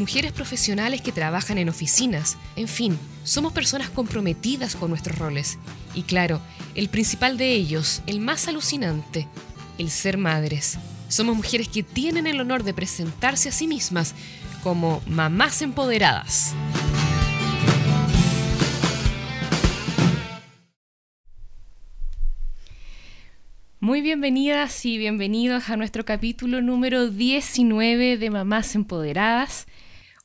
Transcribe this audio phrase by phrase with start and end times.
[0.00, 5.58] mujeres profesionales que trabajan en oficinas, en fin, somos personas comprometidas con nuestros roles.
[5.94, 6.40] Y claro,
[6.74, 9.28] el principal de ellos, el más alucinante,
[9.76, 10.78] el ser madres.
[11.08, 14.14] Somos mujeres que tienen el honor de presentarse a sí mismas
[14.62, 16.54] como mamás empoderadas.
[23.80, 29.66] Muy bienvenidas y bienvenidos a nuestro capítulo número 19 de Mamás Empoderadas.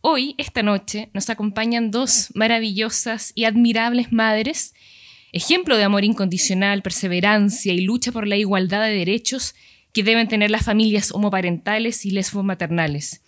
[0.08, 4.76] Hoy, esta noche, nos acompañan dos maravillosas y admirables madres,
[5.32, 9.56] ejemplo de amor incondicional, perseverancia y lucha por la igualdad de derechos
[9.94, 13.24] que deben tener las familias homoparentales y lesbomaternales.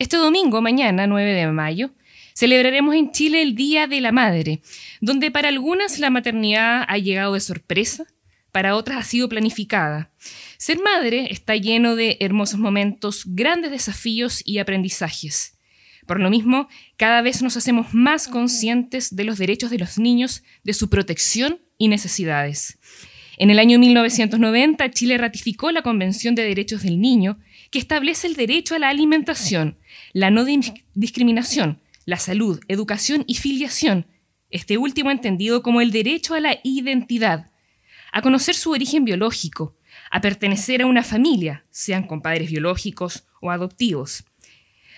[0.00, 1.92] Este domingo, mañana, 9 de mayo,
[2.34, 4.62] celebraremos en Chile el Día de la Madre,
[5.00, 8.06] donde para algunas la maternidad ha llegado de sorpresa,
[8.50, 10.10] para otras ha sido planificada.
[10.58, 15.55] Ser madre está lleno de hermosos momentos, grandes desafíos y aprendizajes.
[16.06, 20.44] Por lo mismo, cada vez nos hacemos más conscientes de los derechos de los niños,
[20.64, 22.78] de su protección y necesidades.
[23.38, 27.38] En el año 1990, Chile ratificó la Convención de Derechos del Niño,
[27.70, 29.78] que establece el derecho a la alimentación,
[30.12, 30.46] la no
[30.94, 34.06] discriminación, la salud, educación y filiación,
[34.48, 37.50] este último entendido como el derecho a la identidad,
[38.12, 39.76] a conocer su origen biológico,
[40.10, 44.24] a pertenecer a una familia, sean con padres biológicos o adoptivos.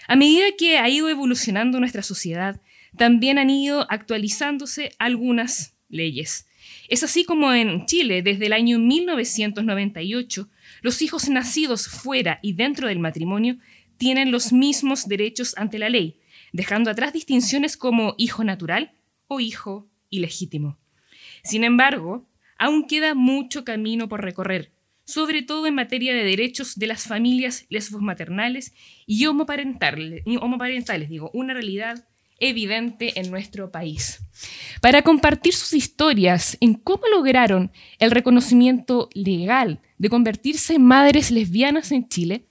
[0.09, 2.63] A medida que ha ido evolucionando nuestra sociedad,
[2.97, 6.49] también han ido actualizándose algunas leyes.
[6.89, 10.49] Es así como en Chile, desde el año 1998,
[10.81, 13.59] los hijos nacidos fuera y dentro del matrimonio
[13.99, 16.19] tienen los mismos derechos ante la ley,
[16.55, 18.93] dejando atrás distinciones como hijo natural
[19.27, 20.79] o hijo ilegítimo.
[21.45, 22.27] Sin embargo,
[22.59, 24.73] aún queda mucho camino por recorrer,
[25.09, 28.75] sobre todo en materia de derechos de las familias lesbos-maternales
[29.07, 32.07] y homoparentales, homoparentales, digo, una realidad
[32.39, 34.21] evidente en nuestro país.
[34.83, 41.91] Para compartir sus historias en cómo lograron el reconocimiento legal de convertirse en madres lesbianas
[41.91, 42.45] en Chile,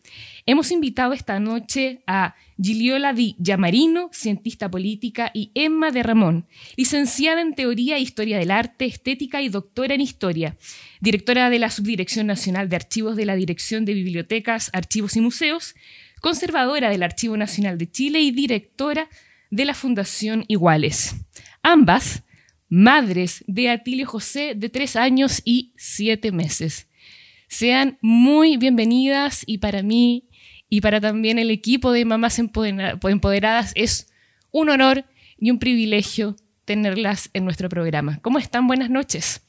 [0.47, 6.47] hemos invitado esta noche a Giliola Di Yamarino, cientista política, y Emma de Ramón,
[6.78, 10.57] licenciada en Teoría e Historia del Arte, Estética y doctora en Historia,
[11.02, 15.75] directora de la Subdirección Nacional de Archivos de la Dirección de Bibliotecas, Archivos y Museos,
[16.22, 19.09] conservadora del Archivo Nacional de Chile y directora
[19.52, 21.16] de la Fundación Iguales.
[21.62, 22.24] Ambas,
[22.69, 26.88] madres de Atilio José, de tres años y siete meses.
[27.50, 30.26] Sean muy bienvenidas y para mí
[30.69, 34.11] y para también el equipo de Mamás Empoderadas es
[34.51, 35.05] un honor
[35.38, 36.35] y un privilegio
[36.66, 38.19] tenerlas en nuestro programa.
[38.22, 38.67] ¿Cómo están?
[38.67, 39.44] Buenas noches.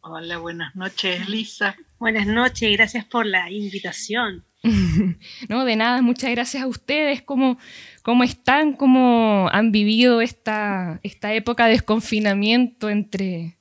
[0.00, 1.76] Hola, buenas noches, Lisa.
[1.98, 4.44] Buenas noches, gracias por la invitación.
[5.48, 7.22] no, de nada, muchas gracias a ustedes.
[7.22, 7.58] ¿Cómo,
[8.02, 8.74] cómo están?
[8.74, 13.56] ¿Cómo han vivido esta, esta época de desconfinamiento entre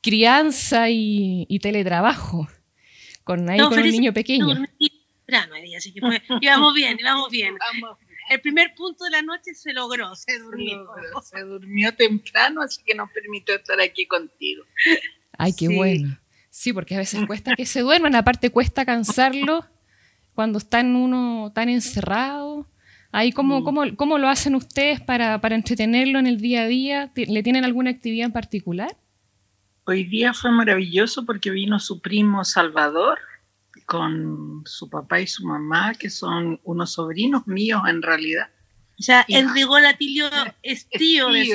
[0.00, 2.48] crianza y, teletrabajo?
[3.24, 4.66] Con, ahí, con un niño pequeño
[5.26, 6.00] temprano así que
[6.40, 7.56] íbamos bien, íbamos bien.
[8.30, 10.86] El primer punto de la noche se logró, se durmió.
[11.22, 14.64] Se, durmió temprano, así que nos permitió estar aquí contigo.
[15.36, 16.18] Ay, qué bueno.
[16.48, 19.66] Sí, porque a veces cuesta que se duerman, aparte cuesta cansarlo
[20.34, 22.66] cuando están uno tan encerrado.
[23.12, 23.64] Ahí, ¿cómo, mm.
[23.64, 27.12] cómo, cómo lo hacen ustedes para, para entretenerlo en el día a día?
[27.14, 28.96] ¿Le tienen alguna actividad en particular?
[29.86, 33.18] Hoy día fue maravilloso porque vino su primo Salvador,
[33.86, 38.48] con su papá y su mamá, que son unos sobrinos míos en realidad.
[38.98, 40.26] O sea, Enrico Latilio
[40.62, 41.46] es tío, de,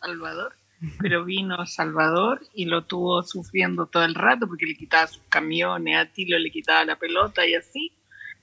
[0.00, 0.54] Salvador.
[0.98, 5.96] Pero vino Salvador y lo tuvo sufriendo todo el rato porque le quitaba sus camiones,
[5.96, 7.92] a Tilio le quitaba la pelota y así.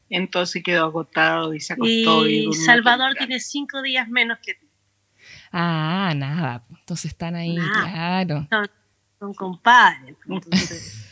[0.09, 2.27] Entonces quedó agotado y se acostó.
[2.27, 4.65] Y, Salvador tiene cinco días menos que tú.
[5.51, 6.65] Ah, nada.
[6.69, 8.47] Entonces están ahí, claro.
[9.19, 10.17] Son, compadres.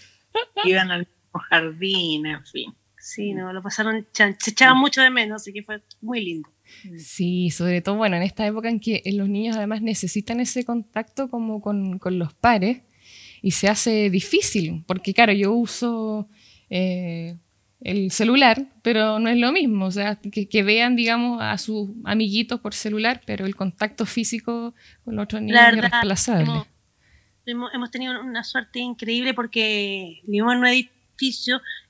[0.64, 1.08] Iban al
[1.50, 2.74] jardín, en fin.
[3.00, 6.50] Sí, no, lo pasaron, se echaban mucho de menos, así que fue muy lindo.
[6.98, 11.30] Sí, sobre todo, bueno, en esta época en que los niños además necesitan ese contacto
[11.30, 12.82] como con, los pares
[13.42, 16.28] y se hace difícil, porque claro, yo uso,
[16.70, 17.38] eh,
[17.82, 22.60] el celular, pero no es lo mismo, o sea, que, vean, digamos, a sus amiguitos
[22.60, 26.64] por celular, pero el contacto físico con los otros niños es irreemplazable.
[27.46, 30.68] Hemos, hemos, tenido una suerte increíble porque vivimos en un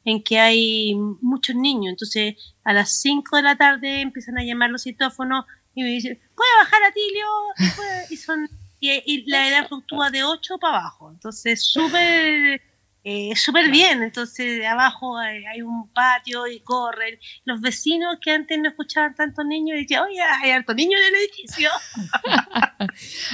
[0.05, 4.69] en que hay muchos niños, entonces a las 5 de la tarde empiezan a llamar
[4.69, 5.45] los citófonos
[5.75, 8.07] y me dicen, ¿puede bajar a Tilio?
[8.09, 8.49] Y, son,
[8.79, 12.61] y, la edad fluctúa de 8 para abajo, entonces súper
[13.03, 14.03] eh, súper bien.
[14.03, 17.17] Entonces, abajo hay, un patio y corren.
[17.45, 21.21] Los vecinos que antes no escuchaban tantos niños decían, oye, hay harto niño en el
[21.21, 21.69] edificio.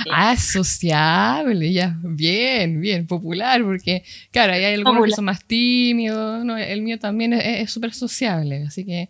[0.12, 1.96] ah, sociable, ya.
[2.04, 6.46] Bien, bien, popular, porque, claro, hay algunos que son más tímidos.
[6.46, 9.10] No, el mío también es súper sociable, así que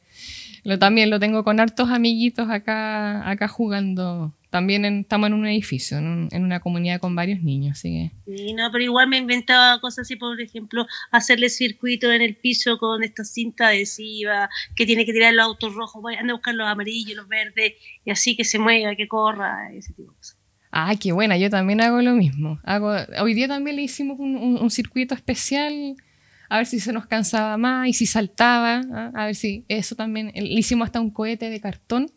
[0.64, 5.98] lo, también lo tengo con hartos amiguitos acá, acá jugando también estamos en un edificio,
[5.98, 7.90] en, una comunidad con varios niños, así
[8.26, 8.38] que...
[8.38, 12.78] Sí, no, pero igual me inventaba cosas así, por ejemplo, hacerle circuito en el piso
[12.78, 16.56] con esta cinta adhesiva, que tiene que tirar los autos rojos, voy, anda a buscar
[16.56, 17.74] los amarillos, los verdes,
[18.06, 20.38] y así que se mueva, que corra, ese tipo de cosas.
[20.72, 22.62] Ah, qué buena, yo también hago lo mismo.
[22.64, 25.98] Hago, hoy día también le hicimos un, circuito especial
[26.48, 29.12] a ver si se nos cansaba más y si saltaba, ¿ah?
[29.16, 32.10] a ver si eso también, le hicimos hasta un cohete de cartón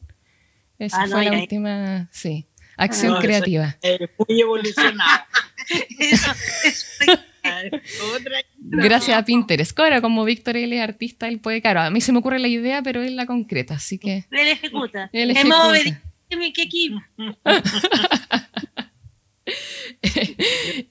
[0.79, 2.47] esa ah, fue la última, sí,
[2.77, 3.77] acción creativa.
[4.29, 5.27] muy evolucionada.
[8.59, 9.79] Gracias a Pinterest.
[9.79, 12.49] Ahora, como Víctor él es artista, él puede, claro, a mí se me ocurre la
[12.49, 14.25] idea, pero él la concreta, así que...
[14.31, 15.11] Él ejecuta.
[15.13, 16.03] Él ejecuta.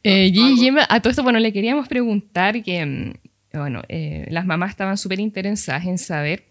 [0.04, 3.14] eh, Gigi, a todo esto, bueno, le queríamos preguntar que, mm,
[3.54, 6.46] bueno, eh, las mamás estaban súper interesadas en saber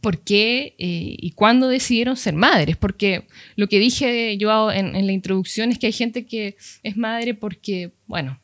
[0.00, 2.76] por qué eh, y cuándo decidieron ser madres.
[2.76, 3.26] Porque
[3.56, 7.92] lo que dije yo en, la introducción es que hay gente que es madre porque,
[8.06, 8.40] bueno,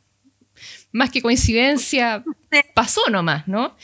[0.92, 2.22] más que coincidencia,
[2.74, 3.76] pasó nomás, ¿no?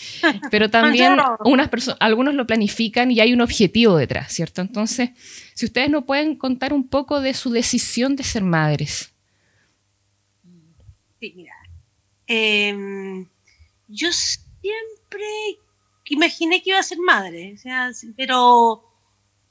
[0.50, 1.70] Pero también unas
[2.00, 4.60] algunos lo planifican y hay un objetivo detrás, ¿cierto?
[4.60, 5.10] Entonces,
[5.54, 9.12] si ustedes nos pueden contar un poco de su decisión de ser madres.
[11.20, 11.54] Sí, mira.
[12.26, 13.26] Em,
[13.88, 15.24] yo siempre
[16.14, 18.84] imaginé que iba a ser madre, o sea, pero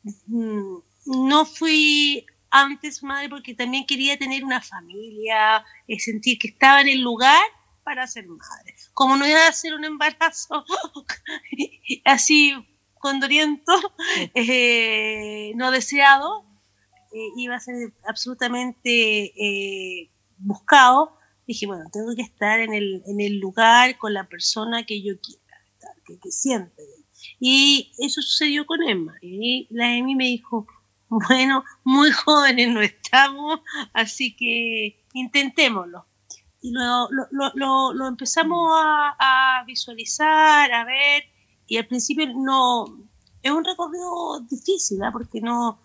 [0.03, 6.81] mm, no fui antes madre porque también quería tener una familia, eh, sentir que estaba
[6.81, 7.41] en el lugar
[7.83, 8.75] para ser madre.
[8.93, 10.65] Como no iba a hacer un embarazo
[12.05, 12.53] así
[12.99, 13.73] condoriento,
[14.33, 16.45] eh, no deseado,
[17.13, 19.31] eh, iba a ser absolutamente
[20.37, 25.01] buscado, dije, bueno, tengo que estar en el, en el lugar con la persona que
[25.01, 25.46] yo quiero
[26.21, 26.83] que, siente.
[27.39, 29.15] Y eso sucedió con Emma.
[29.21, 30.67] Y la Emi me dijo,
[31.09, 33.59] bueno, muy jóvenes no estamos,
[33.93, 36.05] así que intentémoslo.
[36.61, 41.23] Y lo, lo, lo, empezamos a, visualizar, a ver,
[41.67, 42.85] y al principio no,
[43.43, 45.11] es un recorrido difícil, ¿ah?
[45.11, 45.79] porque no...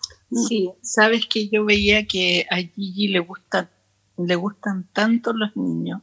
[0.47, 3.69] Sí, sabes que yo veía que a Gigi le gustan,
[4.17, 6.01] le gustan tanto los niños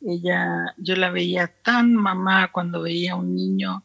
[0.00, 3.84] ella, yo la veía tan mamá cuando veía a un niño,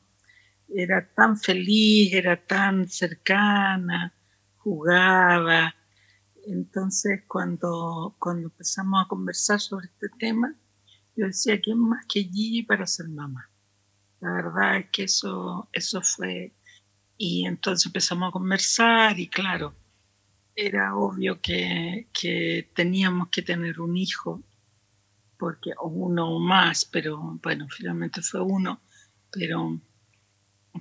[0.70, 4.14] era tan feliz, era tan cercana,
[4.58, 5.76] jugaba.
[6.46, 10.56] Entonces, cuando, cuando empezamos a conversar sobre este tema,
[11.16, 13.50] yo decía, ¿quién más que Gigi para ser mamá?
[14.20, 16.54] La verdad es que eso, eso fue...
[17.18, 19.76] Y entonces empezamos a conversar y claro,
[20.56, 24.42] era obvio que, que teníamos que tener un hijo
[25.44, 28.80] porque uno o más, pero bueno, finalmente fue uno,
[29.30, 29.78] pero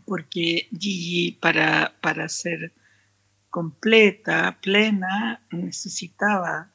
[0.05, 2.73] porque Gigi para, para ser
[3.51, 6.73] completa, plena, necesitaba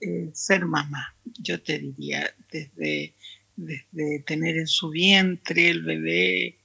[0.00, 3.16] eh, ser mamá, yo te diría, desde,
[3.56, 6.60] desde tener en su vientre el bebé,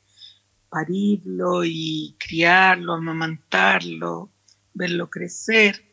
[0.69, 4.29] parirlo y criarlo, amamantarlo,
[4.75, 5.83] verlo crecer,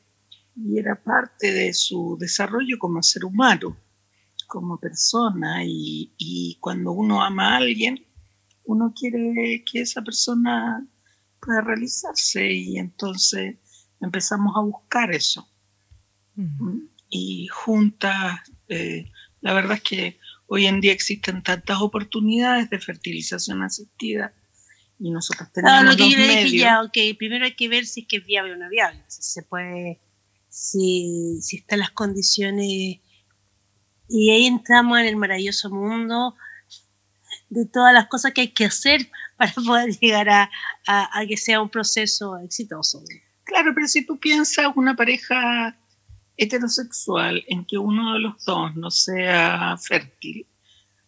[0.55, 3.79] y era parte de su desarrollo como ser humano
[4.53, 8.07] como persona y, cuando uno ama a alguien,
[8.65, 10.87] uno quiere que esa persona
[11.41, 13.57] pueda realizarse y entonces
[13.99, 15.49] empezamos a buscar eso.
[17.09, 20.19] Y juntas, eh, la verdad es que
[20.49, 24.35] hoy en día existen tantas oportunidades de fertilización asistida
[24.99, 26.91] y nosotros tenemos ah, lo que medios.
[27.17, 29.99] primero hay que ver si es que es viable o no viable, si se puede,
[30.51, 33.01] si, si están las condiciones
[34.13, 36.37] y ahí entramos en el maravilloso mundo
[37.49, 40.51] de todas las cosas que hay que hacer para poder llegar a,
[41.27, 43.03] que sea un proceso exitoso.
[43.45, 45.77] Claro, pero si tú piensas una pareja
[46.37, 50.47] heterosexual en que uno de los dos no sea fértil,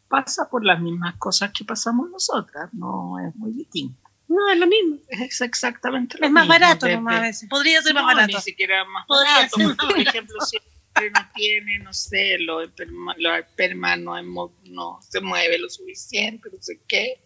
[0.09, 4.01] pasa por las mismas cosas que pasamos nosotras, no es muy distinto.
[4.29, 4.97] No, es lo mismo.
[5.09, 7.49] Es exactamente lo Es más mismo, barato nomás a veces.
[7.49, 8.37] Podría ser más No, barato.
[8.37, 9.59] Ni siquiera más Podría barato.
[9.59, 10.59] más por ejemplo, si
[11.03, 16.81] no tiene, no sé, lo lo esperma no, no se mueve lo suficiente, no sé
[16.87, 17.21] qué,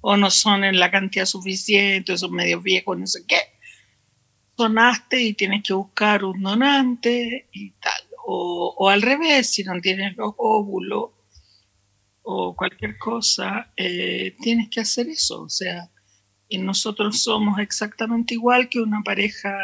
[0.00, 3.38] o no son en la cantidad suficiente, son medio viejos, no sé qué.
[4.56, 8.02] Donaste y tienes que buscar un donante y tal.
[8.26, 11.10] O, o al revés, si no tienes los óvulos
[12.22, 15.42] o cualquier cosa, eh, tienes que hacer eso.
[15.42, 15.90] O sea,
[16.48, 19.56] y nosotros somos exactamente igual que una pareja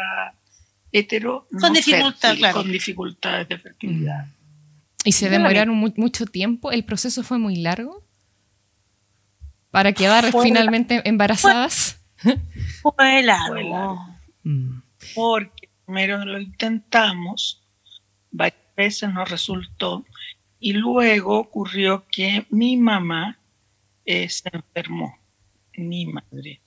[0.91, 2.55] hetero no Con dificultad, fértil, claro.
[2.61, 4.25] con dificultades de fertilidad.
[5.05, 6.71] ¿Y se demoraron mu- mucho tiempo?
[6.71, 8.03] ¿El proceso fue muy largo?
[9.71, 12.01] ¿Para quedar Fue- finalmente embarazadas?
[12.81, 13.47] Fue largo.
[13.53, 13.99] Fue largo.
[14.43, 14.81] Mm.
[15.15, 17.61] Porque primero lo intentamos,
[18.31, 20.05] varias veces no resultó,
[20.59, 23.37] y luego ocurrió que mi mamá
[24.05, 25.17] eh, se enfermó,
[25.77, 26.61] mi madre.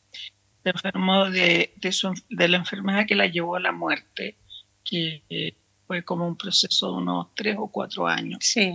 [0.63, 4.37] Se enfermó de, de, su, de la enfermedad que la llevó a la muerte,
[4.85, 8.39] que eh, fue como un proceso de unos tres o cuatro años.
[8.43, 8.71] Sí.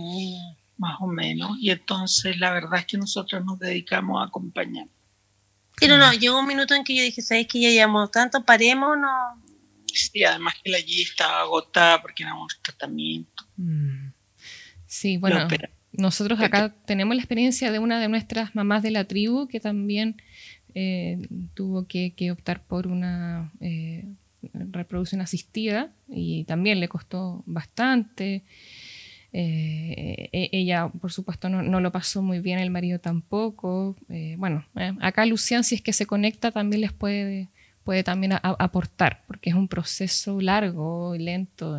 [0.76, 4.86] más o menos, y entonces la verdad es que nosotros nos dedicamos a acompañar.
[5.80, 8.44] Pero no, llegó un minuto en que yo dije, ¿sabes que ya llevamos tanto?
[8.44, 9.08] Paremos, no.
[10.12, 13.44] Y además que la allí estaba agotada porque era un tratamiento.
[13.56, 14.12] Mm.
[14.86, 15.46] Sí, bueno,
[15.92, 20.20] nosotros acá tenemos la experiencia de una de nuestras mamás de la tribu que también
[20.74, 24.04] eh, tuvo que, optar por una eh,
[24.52, 28.44] reproducción asistida y también le costó bastante.
[29.32, 33.96] Eh, e- ella, por supuesto, no, no lo pasó muy bien, el marido tampoco.
[34.36, 34.64] Bueno,
[35.00, 37.48] acá Lucian, si es que se conecta, también les puede,
[37.84, 41.78] puede también aportar, porque es un proceso largo y lento.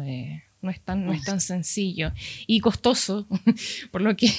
[0.61, 2.11] No es, tan, no es tan sencillo
[2.47, 3.27] y costoso,
[3.91, 4.31] por lo que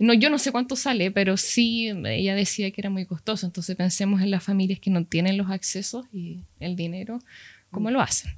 [0.00, 3.46] no, yo no sé cuánto sale, pero sí ella decía que era muy costoso.
[3.46, 7.20] Entonces pensemos en las familias que no tienen los accesos y el dinero,
[7.70, 8.32] ¿cómo lo hacen?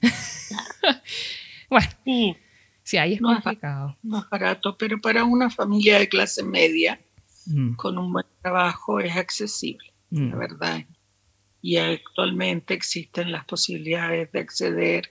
[1.68, 2.36] bueno, Sí.
[2.82, 3.96] sí, ahí es No, complicado.
[4.02, 7.00] Es barato, pero para una familia de clase media
[7.46, 10.30] Mm, con un buen trabajo es accesible, mm.
[10.30, 10.84] la verdad.
[11.62, 15.10] Y actualmente existen las posibilidades de acceder,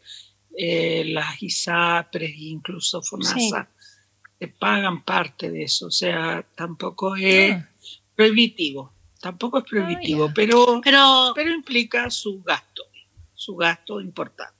[0.57, 3.69] eh, las ISAPRES e incluso FONASA,
[4.57, 5.87] pagan parte de eso.
[5.87, 7.69] O sea, tampoco es Ah,
[8.15, 10.33] prohibitivo, tampoco es prohibitivo, ya.
[10.33, 12.83] pero, Pero, pero implica su gasto,
[13.33, 14.55] su gasto importante.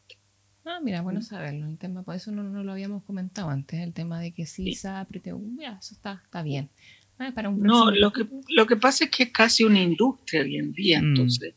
[0.66, 1.66] ah, mira, bueno saberlo.
[1.68, 4.66] El tema, por eso no, no lo habíamos comentado antes, el tema de que sí,
[4.66, 4.76] Sí.
[4.76, 6.70] SAPRE, te- ya, eso está, está bien.
[7.18, 10.42] Ah, para un No, lo que, lo que pasa es que es casi una industria
[10.42, 11.06] hoy en día, Mm.
[11.06, 11.56] entonces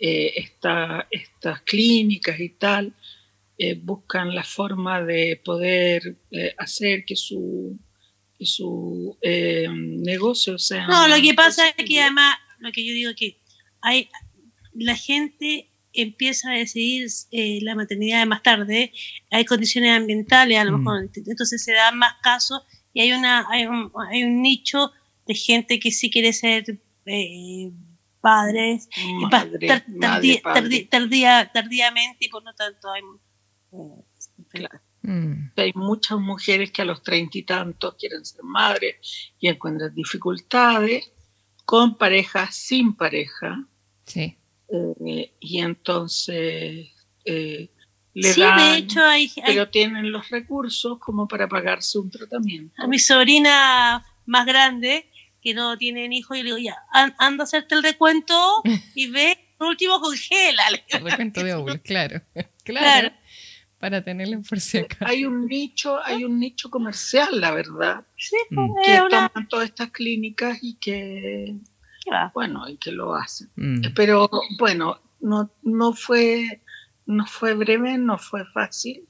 [0.00, 2.94] eh, esta- estas clínicas y tal
[3.58, 7.76] eh, buscan la forma de poder eh, hacer que su,
[8.38, 10.86] que su eh, negocio sea...
[10.86, 13.40] no, lo que pasa es que además, lo que yo digo es que
[13.80, 14.08] hay,
[14.74, 18.92] la gente empieza a decidir eh, la maternidad más tarde,
[19.30, 20.80] hay condiciones ambientales a lo Mm.
[20.80, 22.62] mejor, entonces se dan más casos
[22.94, 24.92] y hay, una, hay, un, hay un nicho
[25.26, 27.70] de gente que sí quiere ser eh,
[28.20, 28.88] padres
[29.30, 30.88] pa- Madre, tar- madre, padre.
[31.52, 33.02] tardíamente y por lo tanto hay.
[35.02, 38.96] Mm, Hay muchas mujeres que a los treinta y tantos quieren ser madres
[39.38, 41.10] y encuentran dificultades
[41.64, 43.64] con parejas sin pareja.
[44.04, 44.36] sí.
[44.70, 46.88] Eh, y entonces
[47.24, 47.70] eh,
[48.12, 52.10] le sí, dan, de hecho hay, hay- pero tienen los recursos como para pagarse un
[52.10, 52.74] tratamiento.
[52.82, 55.08] a mi sobrina más grande
[55.40, 58.34] que no tienen hijos y le digo ya an- anda a hacerte el recuento
[58.94, 62.20] y ve por último congela El recuento de óvulos, claro.
[62.34, 62.50] claro.
[62.64, 63.12] Claro.
[63.78, 65.06] Para tenerlo por si acaso.
[65.06, 68.54] Hay un nicho, hay un nicho comercial, la verdad, sí, Mm.
[68.54, 71.56] pues, que es una- toman todas estas clínicas y que,
[72.34, 73.48] bueno, y que lo hacen.
[73.56, 76.60] Mm, Pero bueno, no, no fue,
[77.06, 79.04] no fue breve, no fue fácil.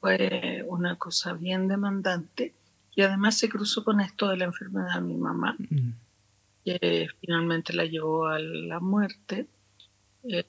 [0.00, 2.54] Fue una cosa bien demandante.
[2.94, 5.56] Y además se cruzó con esto de la enfermedad de mi mamá.
[5.58, 5.90] mm.
[6.64, 9.46] que finalmente la llevó a la muerte.
[10.24, 10.44] Eh,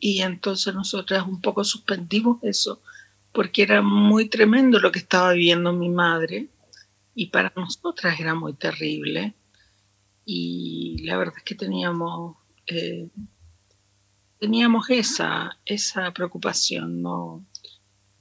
[0.00, 2.82] y entonces nosotras un poco suspendimos eso,
[3.32, 6.48] porque era muy tremendo lo que estaba viviendo mi madre,
[7.14, 9.34] y para nosotras era muy terrible.
[10.24, 13.08] Y la verdad es que teníamos, eh,
[14.38, 17.44] teníamos esa, esa preocupación, no,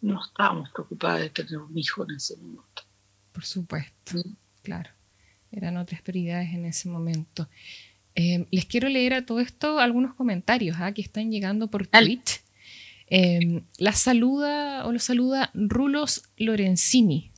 [0.02, 2.84] no estábamos preocupadas de tener un hijo en ese momento.
[3.32, 4.34] Por supuesto, Mm.
[4.64, 4.90] claro.
[5.52, 7.48] Eran otras prioridades en ese momento.
[8.22, 10.92] Eh, les quiero leer a todo esto algunos comentarios ¿ah?
[10.92, 11.88] que están llegando por.
[11.88, 12.42] Twitch.
[13.08, 17.32] Eh, la saluda o lo saluda Rulos Lorenzini.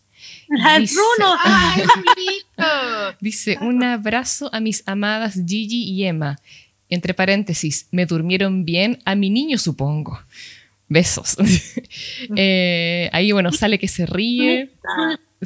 [0.49, 0.99] La Dice-.
[3.21, 6.39] Dice, un abrazo a mis amadas Gigi y Emma.
[6.89, 10.19] Entre paréntesis, me durmieron bien a mi niño, supongo.
[10.87, 11.37] Besos.
[12.35, 14.71] Eh, ahí, bueno, sale que se ríe.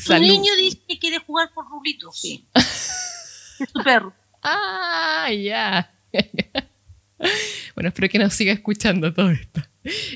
[0.06, 2.20] Tu niño dice que quiere jugar con rulitos.
[2.20, 2.46] Sí.
[2.54, 4.14] Es tu perro.
[4.48, 5.92] Ah, ya.
[7.76, 9.62] bueno, espero que nos siga escuchando todo esto.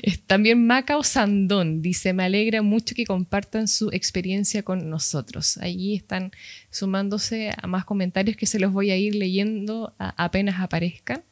[0.02, 5.56] Es también Macao Sandón dice, me alegra mucho que compartan su experiencia con nosotros.
[5.58, 6.32] Allí están
[6.70, 11.22] sumándose a más comentarios que se los voy a ir leyendo a- apenas aparezcan.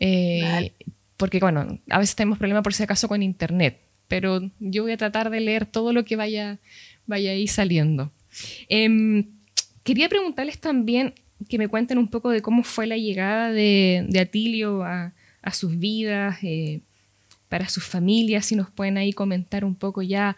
[0.00, 0.72] Eh, Vale.
[1.16, 4.96] Porque, bueno, a veces tenemos problemas por si acaso con internet, pero yo voy a
[4.96, 6.58] tratar de leer todo lo que vaya,
[7.06, 8.12] vaya ahí saliendo.
[8.68, 9.30] Em,
[9.84, 11.14] quería preguntarles también
[11.48, 15.12] que me cuenten un poco de cómo fue la llegada de, de Atilio a,
[15.42, 16.80] a sus vidas, eh,
[17.48, 20.36] para sus familias, si nos pueden ahí comentar un poco ya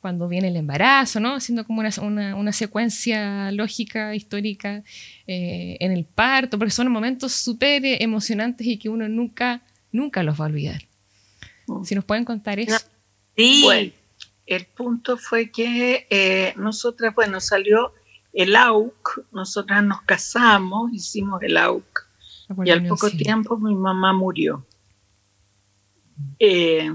[0.00, 1.34] cuando viene el embarazo, ¿no?
[1.34, 4.82] Haciendo como una, una- una secuencia lógica, histórica
[5.26, 9.62] eh, en el parto, porque son momentos súper emocionantes y que uno nunca,
[9.92, 10.82] nunca los va a olvidar.
[11.84, 12.78] Si nos pueden contar eso.
[13.36, 13.62] Sí.
[13.64, 13.92] Bueno,
[14.46, 17.92] el punto fue que eh, nosotras, bueno, salió
[18.36, 22.06] el AUC, nosotras nos casamos, hicimos el AUC,
[22.64, 23.16] y al poco Sí.
[23.16, 24.64] tiempo mi mamá murió.
[26.38, 26.90] Eh,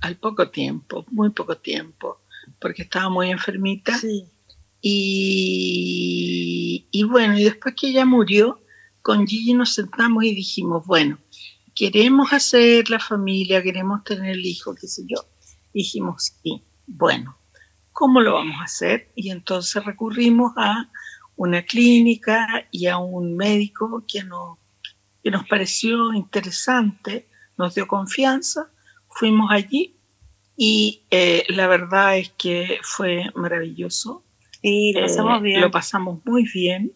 [0.00, 2.18] al poco tiempo, muy poco tiempo,
[2.60, 3.96] porque estaba muy enfermita.
[3.96, 4.24] Sí.
[4.80, 8.60] Y, y bueno, y después que ella murió,
[9.02, 11.18] con Gigi nos sentamos y dijimos, bueno,
[11.74, 15.24] queremos hacer la familia, queremos tener el hijo, qué sé yo.
[15.72, 17.36] Dijimos, sí, bueno,
[17.92, 19.10] ¿cómo lo vamos a hacer?
[19.14, 20.88] Y entonces recurrimos a
[21.36, 24.58] una clínica y a un médico que nos,
[25.22, 27.26] que nos pareció interesante,
[27.58, 28.68] nos dio confianza,
[29.08, 29.94] fuimos allí
[30.56, 34.22] y eh, la verdad es que fue maravilloso.
[34.60, 35.60] Sí, lo pasamos Eh, bien.
[35.60, 36.92] Lo pasamos muy bien.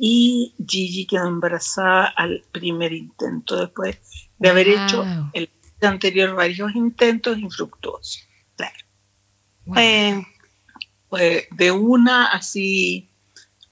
[0.00, 3.98] Y Gigi quedó embarazada al primer intento, después
[4.38, 4.76] de haber Wow.
[4.84, 5.50] hecho el
[5.82, 8.27] anterior varios intentos infructuosos.
[9.68, 10.26] Wow.
[11.10, 13.08] Fue de una así,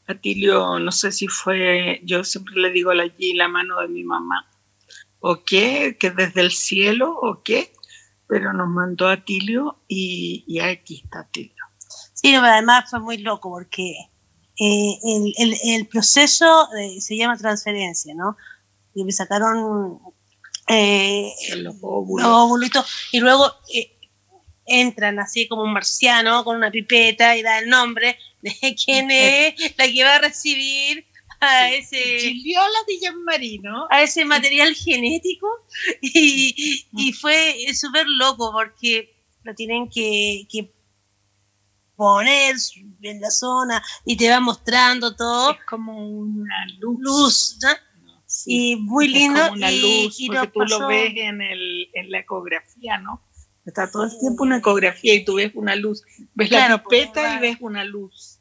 [0.07, 4.47] Atilio, no sé si fue, yo siempre le digo a la mano de mi mamá,
[5.21, 7.73] o qué, que desde el cielo, o qué,
[8.27, 11.53] pero nos mandó Atilio y, y aquí está Atilio.
[12.15, 13.91] Sí, no, pero además fue muy loco porque
[14.59, 18.37] eh, el, el- el proceso eh, se llama transferencia, ¿no?
[18.95, 19.99] Y me sacaron
[20.69, 22.27] eh, los los óvulos.
[22.27, 23.96] ovulitos y luego eh,
[24.67, 29.55] entran así como un marciano con una pipeta y da el nombre de quién es
[29.79, 31.07] la que va a recibir
[31.41, 33.87] a ese Giliola de Gianmarino.
[33.91, 35.47] a ese material genético
[36.01, 40.73] y, y fue súper loco porque lo tienen que, que
[41.95, 42.57] poner
[43.03, 46.99] en la zona y te va mostrando todo Es como una luz.
[47.01, 47.69] luz ¿no?
[48.27, 51.13] Sí, y muy es lindo como una y, luz, y porque tú pasó- lo ves
[51.17, 53.23] en, el, en la ecografía, ¿no?
[53.67, 56.03] Está todo el tiempo una ecografía y tú ves una luz.
[56.35, 58.39] Ves Claro, la pipeta pues, y ves una luz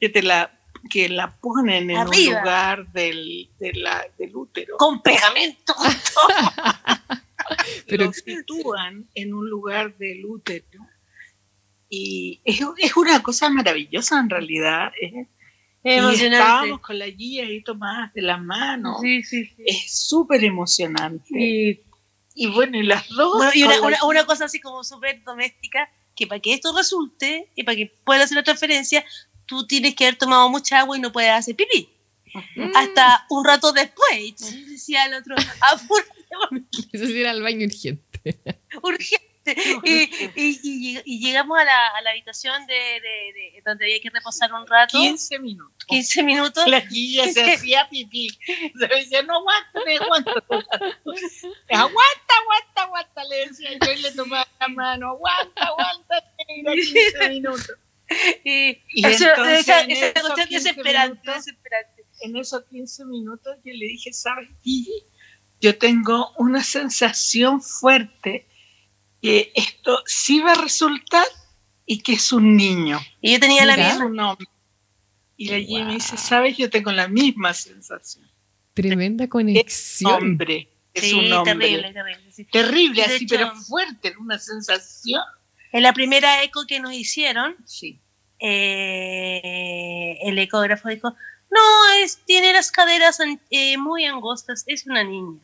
[0.00, 0.54] que te la
[0.90, 2.36] que la ponen en Arriba.
[2.36, 4.76] un lugar del, de la, del útero.
[4.76, 5.74] con pegamento
[7.88, 10.80] Pero- Lo sitúan en un lugar del útero.
[11.88, 14.92] Y es, es una cosa maravillosa en realidad.
[15.00, 15.12] Es,
[15.84, 19.00] y emocionante estábamos con la guía ahí tomadas de las manos.
[19.00, 19.62] sí, sí, sí.
[19.66, 21.28] Es súper emocionante.
[21.32, 21.80] Y,
[22.40, 23.36] Y bueno, y las dos.
[23.36, 27.48] bueno, y una, una- una cosa así como súper doméstica que para que esto resulte
[27.56, 29.04] y para que puedas hacer la transferencia
[29.46, 31.88] tú tienes que haber tomado mucha agua y no puedes hacer pipí
[32.56, 34.10] Mm, hasta un rato después.
[34.20, 35.34] Y entonces decía el otro,
[35.72, 38.38] apúrate, Eso sí era al baño urgente.
[38.82, 39.27] urgente.
[39.84, 40.02] Y,
[40.36, 44.00] y- y lleg- y llegamos a la, a la habitación de, de- de- donde había
[44.00, 45.84] que reposar un rato, 15 minutos.
[45.88, 46.66] 15 minutos.
[46.66, 48.28] La guilla se hacía pipí.
[48.78, 50.32] Se decía, no aguanta, no aguanta.
[51.70, 53.24] Aguanta, aguanta, aguanta.
[53.24, 55.08] Le decía yo y le tomaba la mano.
[55.10, 56.24] Aguanta, aguanta.
[56.48, 57.70] negra, 15 minutos.
[58.44, 62.04] Y, Y eso- entonces esa, en esa esos cuestión 15 desesperante, minutos- desesperante.
[62.20, 65.04] En esos 15 minutos yo le dije, ¿sabes, Gigi?
[65.60, 68.46] Yo tengo una sensación fuerte
[69.22, 71.26] que esto sí va a resultar
[71.86, 73.00] y que es un niño.
[73.20, 73.88] Y yo tenía la Mira.
[73.88, 74.06] Es misma.
[74.06, 74.46] un hombre.
[75.36, 76.24] Y la Gigi me dice, Wow.
[76.24, 76.56] ¿sabes?
[76.56, 78.28] Yo tengo la misma sensación.
[78.74, 80.12] Tremenda Es conexión.
[80.12, 80.68] hombre.
[80.94, 81.52] Es Sí, un hombre.
[81.54, 82.32] terrible, terrible.
[82.32, 82.44] sí.
[82.46, 85.20] Terrible, así, hecho- pero fuerte, una sensación.
[85.72, 88.00] En la primera eco que nos hicieron, Sí.
[88.40, 91.10] eh, el ecógrafo dijo,
[91.50, 91.60] no,
[92.02, 93.18] es, tiene las caderas
[93.50, 95.40] eh, muy angostas, es una niña.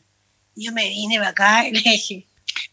[0.55, 2.25] Y yo me vine para acá y le dije,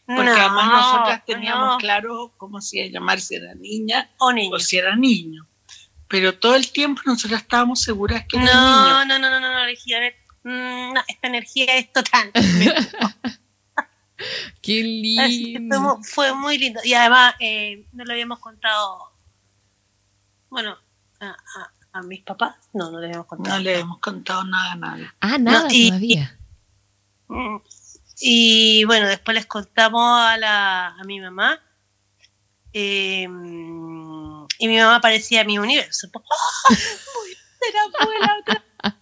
[0.06, 4.56] Porque no, además nosotras teníamos no, claro cómo si llamarse era niña o niño.
[4.56, 5.46] o si era niño.
[6.08, 8.90] pero todo el tiempo nosotros estábamos seguras que no, era niño.
[8.90, 10.14] no, no, no, no, no, a ver,
[10.44, 12.30] mm, no, esta energía es total.
[14.62, 14.80] Qué
[15.20, 15.98] Así que lindo.
[16.02, 16.80] fue, fue muy lindo.
[16.84, 19.10] Y además, eh, no lo habíamos contado,
[20.50, 20.76] bueno,
[21.20, 23.56] a, a- a mis papás, no, no le habíamos contado.
[23.58, 25.10] No le hemos contado nada a nadie.
[25.20, 26.38] Ah, nada No, y- todavía.
[27.28, 27.56] Mm.
[28.24, 31.60] Y bueno, después les contamos a, la, a mi mamá.
[32.72, 33.22] eh,
[34.58, 36.08] y mi mamá parecía mi universo.
[36.12, 36.68] Voy a
[37.58, 38.94] ser abuela otra vez.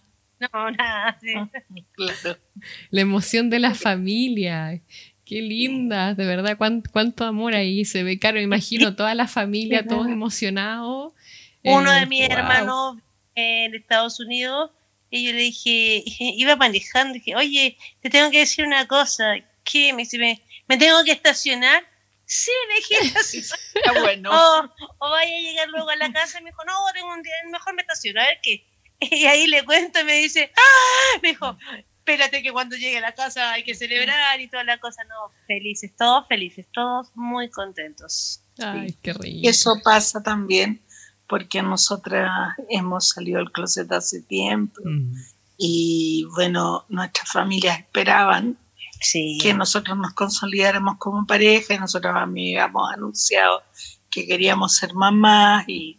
[0.51, 1.17] No, nada.
[1.21, 1.33] sí.
[1.93, 2.39] Claro.
[2.89, 4.81] La emoción de la familia.
[5.23, 8.17] Qué linda, de verdad, cuán- cuánto, amor ahí se ve.
[8.19, 11.13] Claro, me imagino toda la familia, todos emocionados.
[11.63, 12.37] Uno Eh, de mis wow.
[12.37, 12.97] hermanos
[13.35, 14.71] en Estados Unidos,
[15.11, 19.35] y yo le dije, iba manejando, dije, oye, te tengo que decir una cosa.
[19.65, 19.91] ¿Qué?
[19.91, 21.83] Me dice, ¿me, me tengo que estacionar?
[22.25, 23.59] Sí, le dije, estacionar.
[23.75, 24.29] Está bueno.
[24.31, 27.21] o, o vaya a llegar luego a la casa y me dijo, no, tengo un
[27.21, 28.65] día, mejor me estaciono, a ver qué.
[29.01, 31.19] Y ahí le cuento y me dice, ¡ah!
[31.21, 31.57] Me dijo,
[31.97, 35.03] espérate que cuando llegue a la casa hay que celebrar y toda la cosa.
[35.03, 38.43] No, felices, todos felices, todos muy contentos.
[38.59, 39.25] Ay, qué rico.
[39.25, 40.81] Y eso pasa también
[41.31, 42.29] porque nosotras
[42.69, 45.13] hemos salido del closet hace tiempo Mm.
[45.57, 48.57] y bueno, nuestras familias esperaban
[48.99, 49.39] Sí.
[49.41, 53.63] que nosotros nos consolidáramos como pareja y nosotros habíamos anunciado
[54.11, 55.97] que queríamos ser mamás y,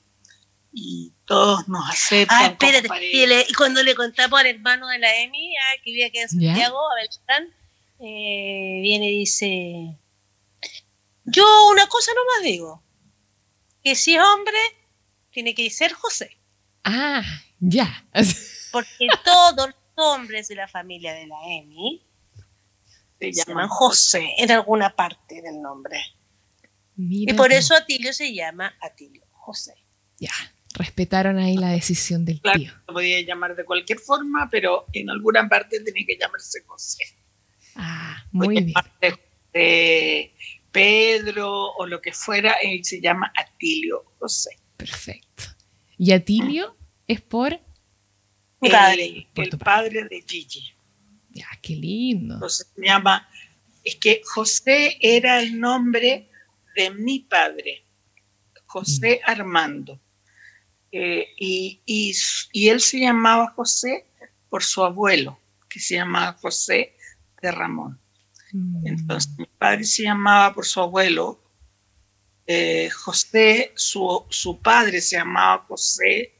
[0.73, 2.89] y todos nos aceptan Ah, espérate.
[3.11, 6.19] Y, le- y cuando le contamos al hermano de la Emi, ah, que vive aquí
[6.19, 6.29] en.
[6.29, 7.45] Santiago, a Beltrán,
[8.01, 9.97] eh, viene y dice:
[11.25, 12.83] Yo una cosa nomás digo:
[13.83, 14.59] que si es hombre,
[15.33, 16.37] tiene que ser José.
[16.85, 17.23] Ah,
[17.59, 18.07] ya.
[18.71, 22.03] Porque todos los hombres de la familia de la Emi
[23.19, 26.01] se llaman José en alguna parte del nombre.
[26.97, 29.75] Mira Y por eso Atilio se llama Atilio José.
[30.19, 30.33] Ya,
[30.75, 32.73] respetaron ahí la decisión del Claro, tío.
[32.87, 37.05] se podía llamar de cualquier forma, pero en alguna parte tenía que llamarse José.
[37.77, 38.73] Ah, muy bien.
[38.75, 40.35] José
[40.71, 44.51] Pedro o lo que fuera, él se llama Atilio José.
[44.83, 45.45] Perfecto.
[45.97, 47.61] ¿Y Atilio es por?
[48.61, 49.29] Mi padre.
[49.33, 50.73] Por el padre de Gigi.
[51.31, 52.35] Ya, qué lindo.
[52.35, 53.29] Entonces se llama,
[53.85, 56.29] es que José era el nombre
[56.75, 57.85] de mi padre,
[58.67, 60.01] José Armando.
[60.91, 62.13] Eh, y, y
[62.53, 64.05] y él se llamaba José
[64.51, 66.97] por su abuelo, que se llamaba José
[67.41, 68.01] de Ramón.
[68.53, 68.87] Mm.
[68.87, 71.41] Entonces mi padre se llamaba por su abuelo,
[72.55, 76.35] eh, José, su, su padre se llamaba José,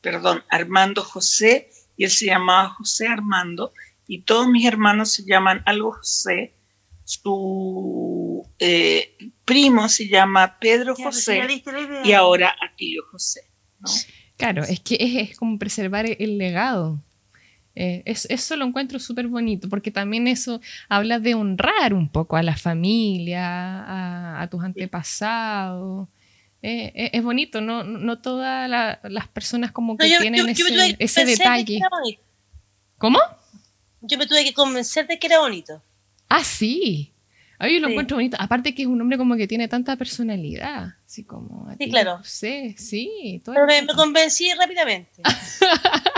[0.00, 3.72] perdón, Armando José, y él se llamaba José Armando,
[4.06, 6.54] y todos mis hermanos se llaman algo José,
[7.04, 11.42] su eh, primo se llama Pedro José,
[12.04, 13.40] y ahora Atilio José.
[13.80, 13.90] ¿no?
[14.36, 17.02] Claro, es que es, es como preservar el legado.
[17.74, 22.36] Eh, es- eso lo encuentro súper bonito, porque también eso habla de honrar un poco
[22.36, 26.08] a la familia, a, a tus antepasados.
[26.62, 30.40] Eh, eh, es bonito, no, no todas la- las personas como que No, yo- tienen
[30.40, 32.18] yo- yo me ese, ese convencer de que detalle.
[32.98, 33.18] ¿Cómo?
[34.02, 35.82] Yo me tuve que convencer de que era bonito.
[36.28, 37.10] Ah, sí.
[37.58, 37.92] Ay, yo lo Sí.
[37.92, 38.36] encuentro bonito.
[38.40, 40.94] Aparte que es un hombre como que tiene tanta personalidad.
[41.06, 41.68] Así como...
[41.68, 42.18] a Sí, claro.
[42.18, 43.40] José, sí.
[43.44, 45.22] todo Pero me, me convencí rápidamente.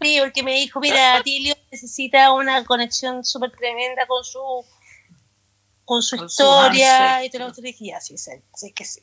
[0.00, 4.40] Sí, porque me dijo, mira, Atilio necesita una conexión súper tremenda con su
[5.84, 7.60] con su Con su historia y te lo otro.
[7.62, 9.00] Y dije, ya, sí, sí, sí que sí.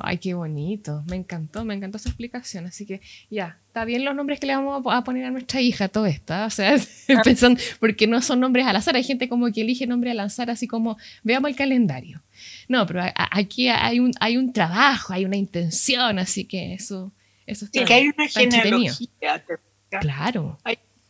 [0.00, 1.02] Ay, qué bonito.
[1.08, 2.66] Me encantó, me encantó esa explicación.
[2.66, 5.30] Así que ya, está bien los nombres que le vamos a po- a poner a
[5.30, 6.34] nuestra hija, todo esto.
[6.34, 6.46] ¿ah?
[6.46, 6.76] O sea,
[7.24, 8.94] pensando, porque no son nombres al azar.
[8.94, 12.22] Hay gente como que elige nombre al azar, así como veamos el calendario.
[12.68, 16.74] No, pero a- a- aquí hay un, hay un trabajo, hay una intención, así que
[16.74, 17.10] eso,
[17.46, 19.58] eso está, Y que hay una está genealogía, te
[19.90, 20.58] Claro.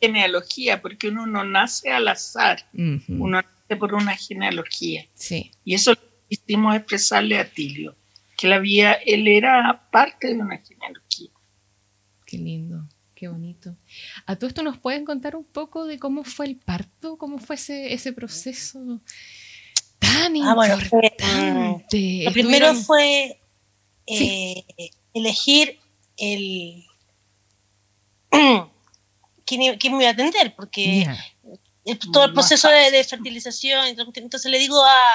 [0.01, 5.05] genealogía, porque uno no nace al azar, uno nace por una genealogía.
[5.14, 5.51] Sí.
[5.64, 7.97] Y eso lo quisimos expresarle a Tilio,
[8.37, 11.31] que la vía, él era parte de una genealogía.
[12.25, 12.85] Qué lindo,
[13.17, 13.75] qué bonito.
[14.27, 17.57] A todo esto nos pueden contar un poco de cómo fue el parto, cómo fue
[17.57, 19.01] ese, ese proceso
[19.99, 22.23] tan Ah, bueno, fue, importante.
[22.25, 23.41] Lo primero fue
[24.07, 24.64] Sí.
[24.79, 25.79] eh, elegir
[26.17, 26.85] el
[29.47, 29.61] quién,
[29.97, 31.07] me iba a atender, porque
[32.12, 35.14] todo el proceso de, de fertilización, y entonces le digo a,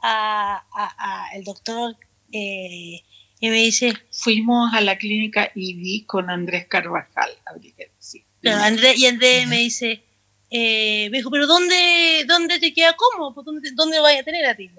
[0.00, 1.96] a- a- a el doctor
[2.32, 3.02] eh,
[3.40, 8.24] y me dice, Fuimos a la clínica IDI con Andrés Carvajal, habría que decir.
[8.40, 10.04] Claro, André- y Andrés me dice,
[10.50, 13.34] eh, me dijo, pero ¿dónde, dónde te queda cómodo?
[13.34, 14.70] Pues, ¿Dónde, dónde vaya a tener a ti?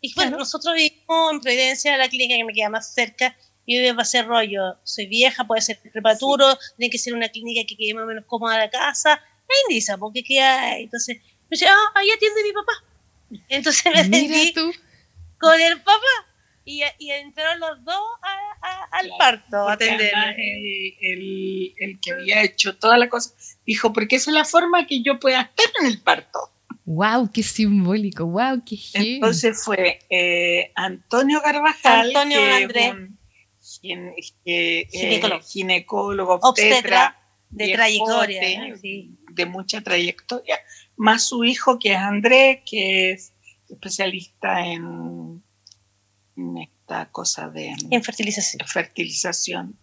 [0.00, 0.38] Y dije, bueno, Claro.
[0.40, 4.06] nosotros vivimos en Providencia, la clínica que me queda más cerca Y yo va a
[4.06, 8.04] ser rollo, soy vieja, puede ser prematuro, tiene que ser una clínica que quede más
[8.04, 9.12] o menos cómoda de la casa.
[9.12, 10.78] Ahí dice, porque queda.
[10.78, 12.72] Entonces, me dice, ah, ahí atiende mi papá.
[13.48, 14.52] Entonces me atendí
[15.38, 16.28] con el papá.
[16.64, 20.12] Y, y entraron los dos a, a, al parto a atender.
[20.36, 23.32] El, el, el, que había hecho toda la cosa
[23.66, 26.38] dijo, porque esa es la forma que yo pueda estar en el parto.
[26.84, 27.30] ¡Wow!
[27.32, 28.26] ¡Qué simbólico!
[28.26, 28.62] ¡Wow!
[28.64, 29.14] ¡Qué genial!
[29.14, 32.90] Entonces fue eh, Antonio Carvajal, Antonio que André.
[32.90, 33.18] Un,
[33.82, 34.14] gine,
[34.44, 37.18] que, ginecólogo, eh, ginecólogo obstetra, obstetra,
[37.50, 39.18] de trayectoria, sí.
[39.32, 40.58] de mucha trayectoria,
[40.96, 43.32] más su hijo que es André, que es
[43.68, 45.42] especialista en,
[46.36, 48.66] en esta cosa de en fertilización.
[48.66, 49.78] fertilización,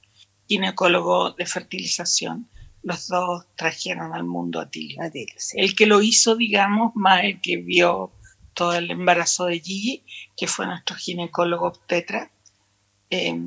[0.48, 2.50] ginecólogo de fertilización.
[2.82, 4.62] Los dos trajeron al mundo.
[4.62, 5.04] A Tilio
[5.36, 5.60] sí.
[5.60, 8.14] El que lo hizo, digamos, más el que vio
[8.54, 10.04] todo el embarazo de Gigi,
[10.38, 12.32] que fue nuestro ginecólogo obstetra.
[13.10, 13.38] Eh,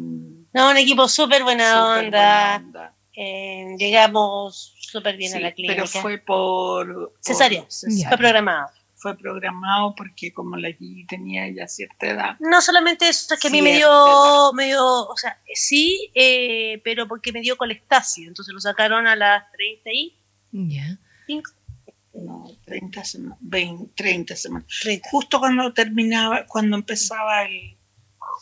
[0.53, 2.01] no, un equipo súper buena, onda.
[2.01, 2.95] buena onda.
[3.15, 5.75] Eh, llegamos súper bien Sí, a la clínica.
[5.75, 7.65] pero fue por, Cesárea.
[8.09, 8.69] Fue programado.
[8.95, 13.49] Fue programado porque como la Gigi tenía ya cierta edad, No solamente eso, es que
[13.49, 18.29] a mí me dio, me dio, o sea, sí, eh, pero porque me dio colestasia,
[18.29, 20.17] entonces lo sacaron a las 35,
[20.53, 20.99] Ya.
[22.15, 24.69] no, 30 semanas, 20, 30 semanas.
[24.83, 25.09] 30.
[25.11, 27.77] Justo cuando terminaba, cuando empezaba el...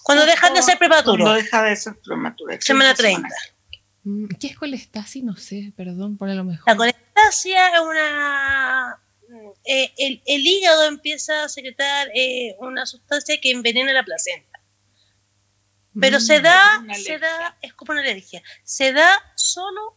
[0.03, 2.55] Cuando dejan de ser prematuro, Cuando deja de ser prematuro.
[2.61, 3.17] semana 30.
[3.19, 3.53] semanas.
[4.05, 5.23] Mm, ¿Qué es colestasis?
[5.23, 6.65] No sé, perdón por a lo mejor.
[6.67, 8.99] La colestasia es una...
[9.65, 14.59] eh, el, el hígado empieza a secretar eh, una sustancia que envenena la placenta.
[16.01, 18.43] Pero Mm, se da, se da, es como una alergia.
[18.65, 19.95] Se da solo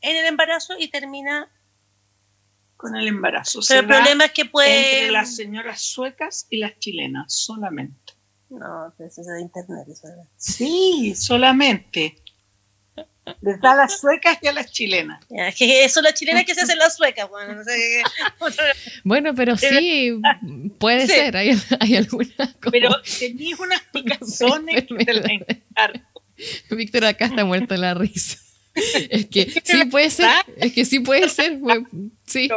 [0.00, 1.48] en el embarazo y termina.
[2.76, 3.60] Con el embarazo.
[3.66, 4.98] Pero el Se problema es que puede.
[5.00, 8.03] Entre las señoras suecas y las chilenas, solamente.
[8.50, 9.86] No, pero eso es de internet.
[9.90, 12.16] Eso es- Sí, solamente.
[13.40, 15.24] Les da a las suecas y a las chilenas.
[15.30, 18.02] Ya, es que eso las chilenas que se hacen las suecas, bueno, no sé qué.
[19.04, 20.20] Bueno, pero sí,
[20.78, 21.12] puede Sí.
[21.14, 21.36] ser.
[21.36, 26.00] Hay, hay algunas como- Pero tenías unas picazones que te la encargo.
[26.70, 28.38] Víctor acá está muerto la risa.
[29.10, 31.60] Es que sí puede ser, es que sí puede ser.
[31.60, 31.78] pues,
[32.26, 32.48] Sí,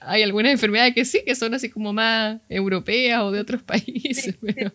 [0.00, 4.36] hay algunas enfermedades que sí, que son así como más europeas o de otros países.
[4.40, 4.72] Pero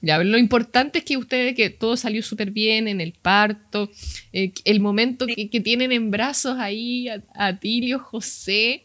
[0.00, 3.90] ya, lo importante es que ustedes, que todo salió súper bien en el parto,
[4.32, 8.84] eh, el momento que, que tienen en brazos ahí a, a Tilio, José,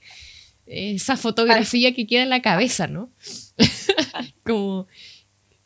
[0.66, 3.12] eh, esa fotografía que queda en la cabeza, ¿no?
[4.44, 4.88] como,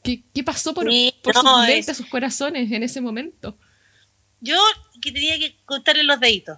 [0.04, 0.86] ¿qué, qué pasó por,
[1.24, 3.58] por sus es- mentes, sus corazones en ese momento?
[4.42, 4.58] Yo
[5.02, 6.58] que tenía que contarle los deditos.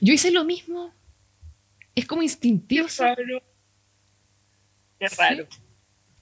[0.00, 0.92] Yo hice lo mismo.
[1.94, 2.86] Es como instintivo.
[2.88, 3.42] Qué raro.
[4.98, 5.48] Qué raro.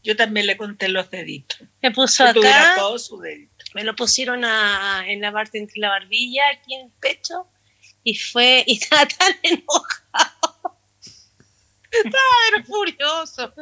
[0.04, 1.59] Yo también le conté los deditos.
[1.83, 3.64] Me puso tuviera acá, todo su dedito.
[3.74, 7.46] me lo pusieron a- en la parte entre la barbilla, aquí en el pecho,
[8.04, 10.78] y fue, y estaba tan enojado.
[11.90, 13.52] estaba furioso.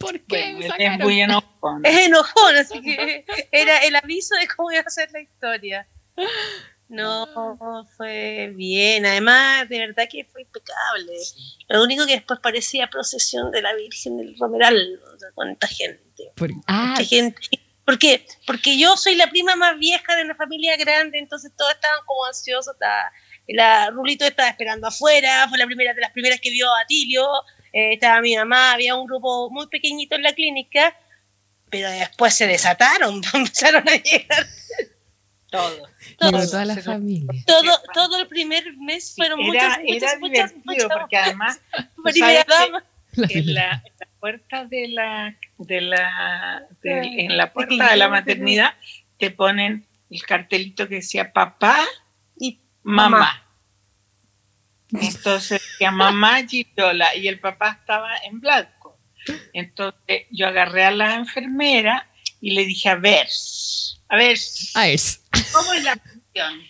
[0.00, 1.00] ¿Por qué Bueno, me él es sacaron?
[1.02, 1.86] muy enojón.
[1.86, 5.86] Es enojón, así que era el aviso de cómo iba a ser la historia.
[6.88, 9.04] No, fue bien.
[9.04, 11.12] Además, de verdad que fue impecable.
[11.68, 14.98] Lo único que después parecía procesión de la Virgen del Romeral.
[15.14, 16.32] O sea, cuánta gente.
[16.34, 17.40] Por- ah, Mucha gente.
[17.84, 18.26] ¿Por qué?
[18.46, 22.24] Porque yo soy la prima más vieja de una familia grande, entonces todos estaban como
[22.26, 22.72] ansiosos.
[22.74, 23.12] Estaba,
[23.48, 27.26] la Rulito estaba esperando afuera, fue la primera de las primeras que vio a Tilio.
[27.72, 30.94] eh, estaba mi mamá, había un grupo muy pequeñito en la clínica,
[31.70, 34.46] pero después se desataron, empezaron a llegar
[36.18, 36.30] Todo.
[36.50, 37.42] toda la familia.
[37.46, 41.60] Todo, todo el primer mes fueron era, muchas, muchas, era muchas, divertido muchas, porque además
[42.04, 42.84] primera dama.
[43.16, 47.20] La en la, en la puerta de la, de la de- Sí.
[47.20, 48.74] en la puerta de la maternidad
[49.18, 51.84] te ponen el cartelito que decía papá
[52.38, 53.10] Y mamá.
[53.10, 53.44] Mamá.
[54.92, 58.96] Entonces decía mamá Girola y el papá estaba en blanco.
[59.52, 62.06] Entonces yo agarré a la enfermera
[62.40, 63.28] y le dije, a ver,
[64.08, 64.38] a ver,
[64.74, 65.22] Ah, es.
[65.52, 66.60] ¿Cómo es la cuestión?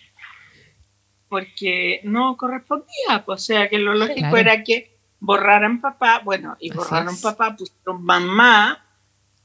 [1.27, 4.37] Porque no correspondía, pues, o sea que lo lógico Claro.
[4.37, 8.83] era que borraran papá, bueno, y borraron papá, pusieron mamá,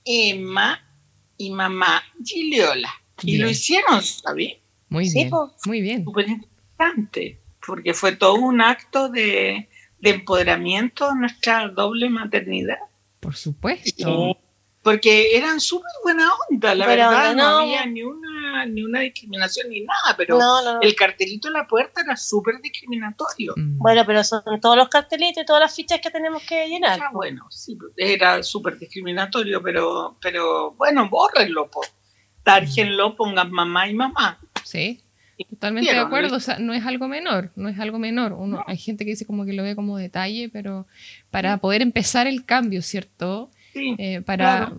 [0.05, 0.81] Emma
[1.37, 2.91] y mamá Giliola.
[3.23, 3.43] Y Bien.
[3.43, 4.55] lo hicieron, ¿sabes?
[4.89, 5.31] Muy Sí, bien.
[5.31, 5.53] po.
[5.67, 6.05] Muy bien.
[6.05, 9.69] Súper interesante, porque fue todo un acto de,
[9.99, 12.79] de empoderamiento de nuestra doble maternidad.
[13.21, 14.39] Por supuesto.
[14.85, 17.59] Porque eran súper buena onda, la verdad, no, no.
[17.61, 20.81] había ni una, ni una discriminación ni nada, pero no, no, no.
[20.83, 23.55] el cartelito en la puerta era súper discriminatorio.
[23.57, 23.79] Mm.
[23.79, 27.01] Bueno, pero son todos los cartelitos y todas las fichas que tenemos que llenar.
[27.03, 31.81] Ah, bueno, sí, era súper discriminatorio, pero, pero bueno, bórrenlo, po.
[32.43, 34.39] tárgenlo, pongan mamá y mamá.
[34.65, 35.01] Sí.
[35.49, 38.35] Totalmente de acuerdo, o sea, no es algo menor, no es algo menor.
[38.35, 40.87] Uno, Hay gente que dice como que lo ve como detalle, pero
[41.31, 43.51] para poder empezar el cambio, ¿cierto?
[43.75, 44.73] Eh, para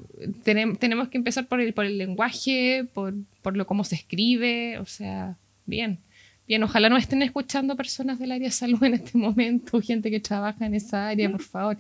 [0.44, 4.86] tenemos que empezar por el, por el lenguaje, por, por lo cómo se escribe, o
[4.86, 6.00] sea, bien.
[6.48, 10.20] Bien, ojalá no estén escuchando personas del área de salud en este momento, gente que
[10.20, 11.78] trabaja en esa área, por favor,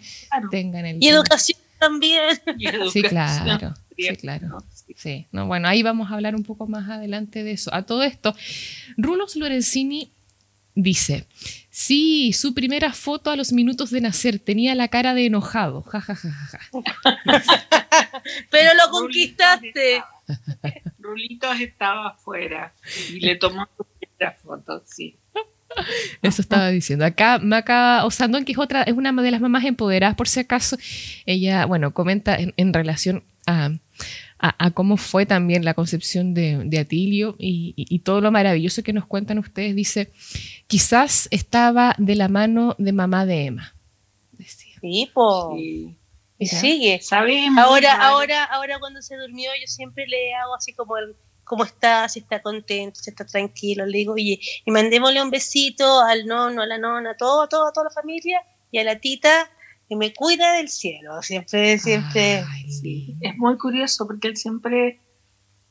[0.50, 0.98] tengan el...
[1.02, 2.36] Y educación también.
[2.92, 3.74] Sí, claro.
[3.96, 4.58] Sí, claro.
[4.96, 7.74] Sí, no, bueno, ahí vamos a hablar un poco más adelante de eso.
[7.74, 8.36] A todo esto,
[8.98, 10.10] Rulos Lorenzini
[10.76, 11.26] dice,
[11.70, 16.02] sí, su primera foto a los minutos de nacer tenía la cara de enojado, ja,
[16.02, 16.60] ja, ja, ja.
[18.52, 20.04] Pero lo conquistaste.
[21.00, 22.74] Rulitos estaba afuera
[23.10, 25.18] y le tomó su primera foto, sí.
[26.22, 27.06] Eso estaba diciendo.
[27.06, 30.78] Acá Maca Osandón, que es otra, es una de las mamás empoderadas, por si acaso,
[31.26, 33.72] ella, bueno, comenta en, relación a,
[34.74, 39.76] cómo fue también la concepción de, Atilio y, todo lo maravilloso que nos cuentan ustedes.
[39.76, 40.12] Dice,
[40.68, 43.76] quizás estaba de la mano de mamá de Emma.
[44.82, 45.56] Sí, po.
[45.58, 47.00] Y sigue.
[47.02, 47.64] Sabemos.
[47.64, 52.10] Ahora, ahora, ahora cuando se durmió, yo siempre le hago así como el cómo está,
[52.10, 53.86] si está contento, si está tranquilo.
[53.86, 57.86] Le digo, oye, y mandémosle un besito al nono, a la nona, todo, todo, toda
[57.86, 59.50] la familia, y a la tita,
[59.88, 61.22] que me cuida del cielo.
[61.22, 62.44] Siempre, siempre.
[63.22, 65.00] Es muy curioso porque él siempre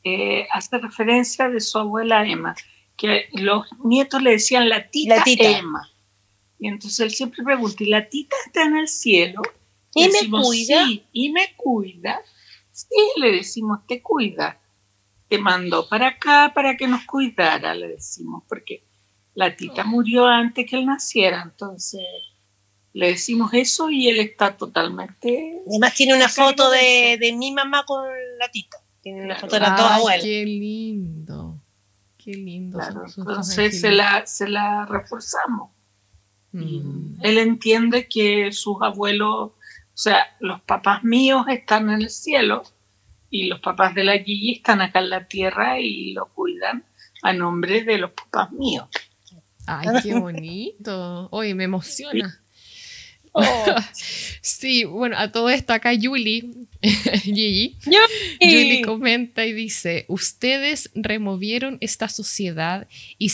[0.05, 2.55] eh, hace referencia de su abuela Emma,
[2.96, 5.88] que los nietos le decían la tita, Emma.
[6.59, 9.42] Y entonces él siempre pregunta, ¿y la tita está en el cielo?
[9.94, 10.87] ¿Y, me cuida?
[10.87, 12.20] Sí, y me cuida.
[12.72, 14.59] Sí, le decimos, te cuida
[15.29, 18.85] te mandó para acá para que nos cuidara, le decimos, porque
[19.35, 19.88] la tita oh.
[19.88, 22.03] murió antes que él naciera, entonces
[22.94, 25.61] le decimos eso y él está totalmente...
[25.68, 28.04] Además tiene una foto de, de, mi mamá con
[28.38, 30.22] la tita, tiene una foto de las dos abuelas.
[30.22, 31.59] Qué lindo,
[32.16, 32.78] qué lindo.
[33.16, 35.70] entonces se la, se la reforzamos.
[36.52, 37.16] Mm.
[37.20, 39.57] Él entiende que sus abuelos, o
[39.92, 42.62] sea, los papás míos están en el cielo
[43.28, 46.85] y los papás de la Gigi están acá en la tierra y lo cuidan
[47.22, 48.87] a nombre de los papás míos.
[49.66, 51.28] Ay, qué bonito.
[51.33, 52.43] Oye, me emociona.
[53.37, 53.75] Oh.
[54.40, 56.51] sí, bueno, a todo esto acá Julie,
[57.23, 57.77] Gigi,
[58.40, 62.87] Julie comenta y dice, ustedes removieron esta sociedad
[63.18, 63.33] y,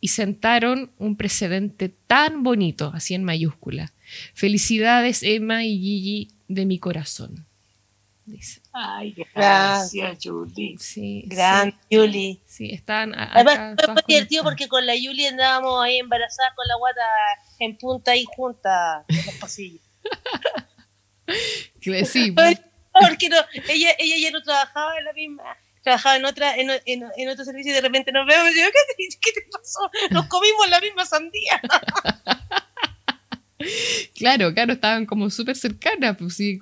[0.00, 3.92] y sentaron un precedente tan bonito, así en mayúscula.
[4.32, 7.44] Felicidades Emma y Gigi de mi corazón.
[8.78, 10.76] Ay, gracias, Julie.
[10.78, 12.42] Sí, Gran Julie.
[12.44, 13.14] Sí, están.
[13.14, 17.00] Además, fue divertido porque con la Julie andábamos ahí embarazadas con la guata
[17.58, 19.80] en punta y junta en los pasillos.
[22.04, 22.34] sí.
[23.00, 23.36] porque no,
[23.68, 25.42] ella, ella ya no trabajaba en la misma
[25.82, 28.66] trabajaba en otra en, en, en, otro servicio y de repente nos vemos y yo,
[28.66, 29.88] ¿qué, ¿qué te pasó?
[30.10, 31.60] Nos comimos la misma sandía.
[34.14, 36.58] Claro, claro, estaban como súper cercanas, pues sí,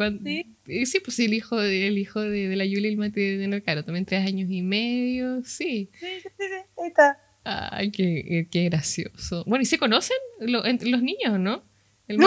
[0.66, 3.20] eh, sí, pues el hijo de, el hijo de, de la Yulia y el Mati
[3.20, 5.90] de claro, también tres años y medio, sí.
[5.98, 6.44] Sí, sí, sí,
[6.82, 7.18] ahí está.
[7.44, 9.44] Ay, qué, qué gracioso.
[9.46, 10.16] Bueno, ¿y se conocen
[10.64, 11.62] entre los niños, no?
[12.06, 12.18] El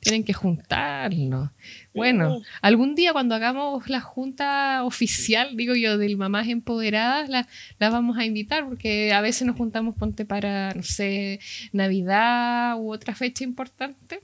[0.00, 1.52] tienen que juntarlo.
[1.94, 7.46] Bueno, algún día cuando hagamos la junta oficial, digo yo, del Mamás Empoderadas, la,
[7.78, 11.38] la, vamos a invitar porque a veces nos juntamos, ponte para, no sé,
[11.70, 14.20] Navidad u otra fecha importante.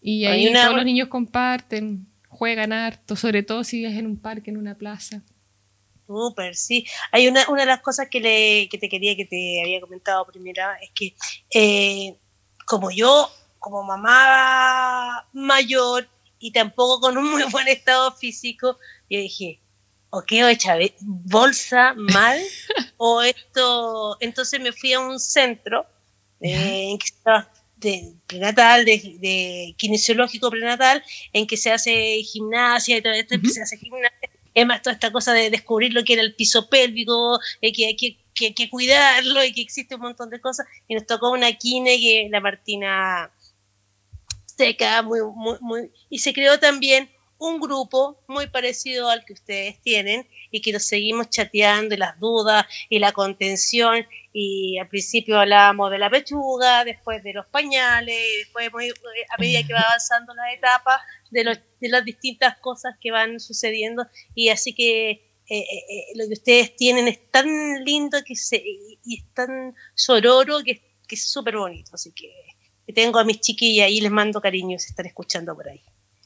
[0.00, 2.06] Y ahí todos los niños comparten,
[2.42, 5.22] juegan harto, sobre todo si es en un parque, en una plaza.
[6.08, 6.84] Súper, sí.
[7.12, 10.26] Hay una, una de las cosas que, le, que te quería, que te había comentado
[10.26, 11.14] primero, es que
[11.54, 12.16] eh,
[12.66, 16.08] como yo como mamá mayor
[16.40, 18.76] y tampoco con un muy buen estado físico,
[19.08, 19.60] yo dije,
[20.10, 22.40] o qué hecha bolsa mal
[22.96, 25.86] o esto, entonces me fui a un centro
[26.40, 26.98] eh,
[27.82, 33.62] de prenatal, de, de, kinesiológico prenatal, en que se hace gimnasia y todo esto, se
[33.62, 34.30] hace gimnasia.
[34.54, 37.86] Es más, toda esta cosa de descubrir lo que era el piso pélvico, eh, que
[37.86, 40.66] hay que, que, que, cuidarlo y que existe un montón de cosas.
[40.88, 43.30] Y nos tocó una kine que la Martina
[44.56, 47.10] seca, muy, muy, muy, y se creó también
[47.48, 52.18] un grupo muy parecido al que ustedes tienen y que nos seguimos chateando y las
[52.18, 54.06] dudas y la contención.
[54.32, 58.70] Y al principio hablábamos de la pechuga, después de los pañales, después
[59.28, 64.06] a medida que va avanzando la etapa de, de las distintas cosas que van sucediendo.
[64.34, 68.62] Y así que eh, eh, eh, lo que ustedes tienen es tan lindo que se,
[69.04, 70.80] y es tan sororo que,
[71.10, 72.32] es súper bonito, así que
[72.94, 75.82] tengo a mis chiquillas y les mando cariños, están escuchando por ahí.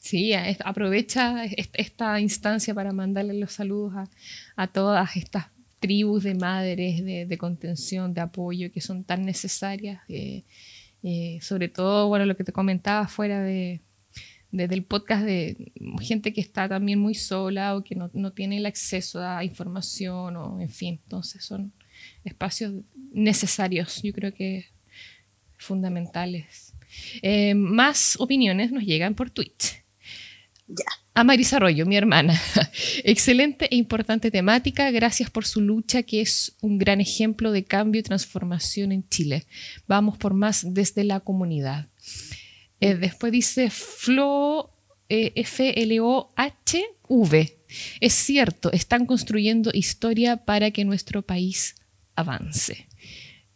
[0.07, 0.31] Sí,
[0.63, 4.07] aprovecha esta instancia para mandarle los saludos
[4.55, 5.47] a, todas estas
[5.81, 9.99] tribus de madres de, contención, de apoyo que son tan necesarias.
[10.07, 10.45] Eh,
[11.03, 13.81] eh, sobre todo, bueno, lo que te comentaba fuera de,
[14.51, 18.65] del podcast de gente que está también muy sola o que no, no, tiene el
[18.65, 21.73] acceso a información o en fin, entonces son
[22.23, 22.71] espacios
[23.11, 24.67] necesarios, yo creo que
[25.57, 26.73] fundamentales.
[27.21, 29.85] Eh, más opiniones nos llegan por Twitch.
[30.67, 30.85] Ya.
[31.13, 32.39] A Marisa Arroyo, mi hermana.
[33.03, 34.91] Excelente e importante temática.
[34.91, 39.47] Gracias por su lucha, que es un gran ejemplo de cambio y transformación en Chile.
[39.87, 41.87] Vamos por más desde la comunidad.
[42.79, 44.73] Eh, después dice Flo,
[45.09, 45.97] eh, F-L-O-H-V.
[47.99, 51.75] Es cierto, están construyendo historia para que nuestro país
[52.15, 52.87] avance.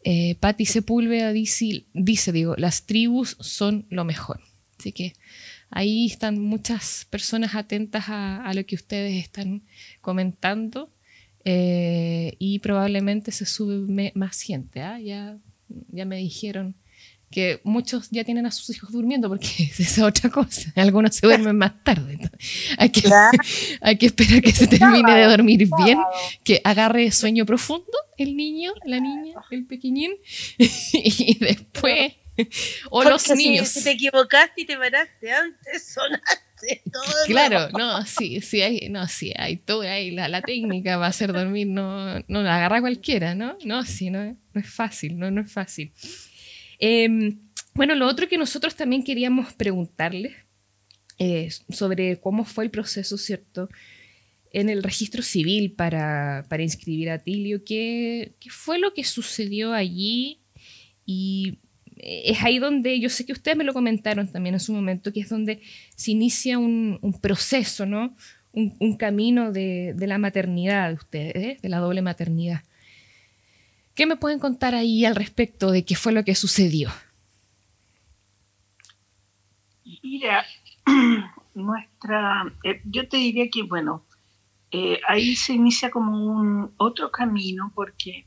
[0.04, 4.42] Eh, Patti Sepúlveda dice, dice, digo, las tribus son lo mejor.
[4.80, 5.14] Así que
[5.72, 9.64] ahí están muchas personas atentas a, lo que ustedes están
[10.02, 10.92] comentando
[11.44, 14.82] eh, y probablemente se sube más gente.
[14.82, 15.00] ¿ah?
[15.00, 15.38] Ya,
[15.90, 16.76] ya me dijeron
[17.32, 19.48] que muchos ya tienen a sus hijos durmiendo porque
[19.80, 20.72] es otra cosa.
[20.76, 22.20] Algunos se duermen más tarde.
[22.78, 23.10] Hay que,
[23.82, 25.98] hay que esperar que se termine de dormir bien,
[26.44, 30.12] que agarre sueño profundo el niño, la niña, el pequeñín
[30.94, 32.14] y después...
[32.90, 33.70] O los niños.
[33.70, 37.04] Si, te equivocaste y te paraste antes, sonaste todo.
[37.28, 41.10] Claro, no, sí, sí hay, no, sí, hay todo ahí, la, la técnica va a
[41.10, 43.58] hacer dormir, no, no la agarra cualquiera, ¿no?
[43.66, 45.94] No, sí, no, no es fácil, no, no es fácil.
[46.80, 47.40] Em,
[47.74, 50.34] bueno, lo otro que nosotros también queríamos preguntarles
[51.18, 53.70] es sobre cómo fue el proceso, ¿cierto?
[54.52, 60.42] En el registro civil para, inscribir a Tilio, ¿qué, fue lo que sucedió allí?
[61.06, 61.60] Y
[62.02, 65.20] es ahí donde yo sé que ustedes me lo comentaron también en su momento, que
[65.20, 65.62] es donde
[65.96, 68.16] se inicia un, proceso, ¿no?
[68.54, 71.58] Un, camino de, la maternidad de ustedes, ¿eh?
[71.62, 72.64] de la doble maternidad.
[73.94, 76.90] ¿Qué me pueden contar ahí al respecto de qué fue lo que sucedió?
[80.02, 80.46] Mira,
[81.54, 84.04] nuestra, eh, yo te diría que, bueno,
[84.72, 88.26] eh, ahí se inicia como un otro camino porque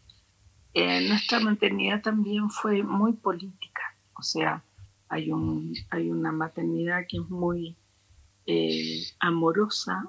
[0.75, 3.97] eh, nuestra maternidad también fue muy política.
[4.19, 4.63] O sea,
[5.09, 7.77] hay, un, hay una maternidad que es muy
[9.21, 10.05] amorosa,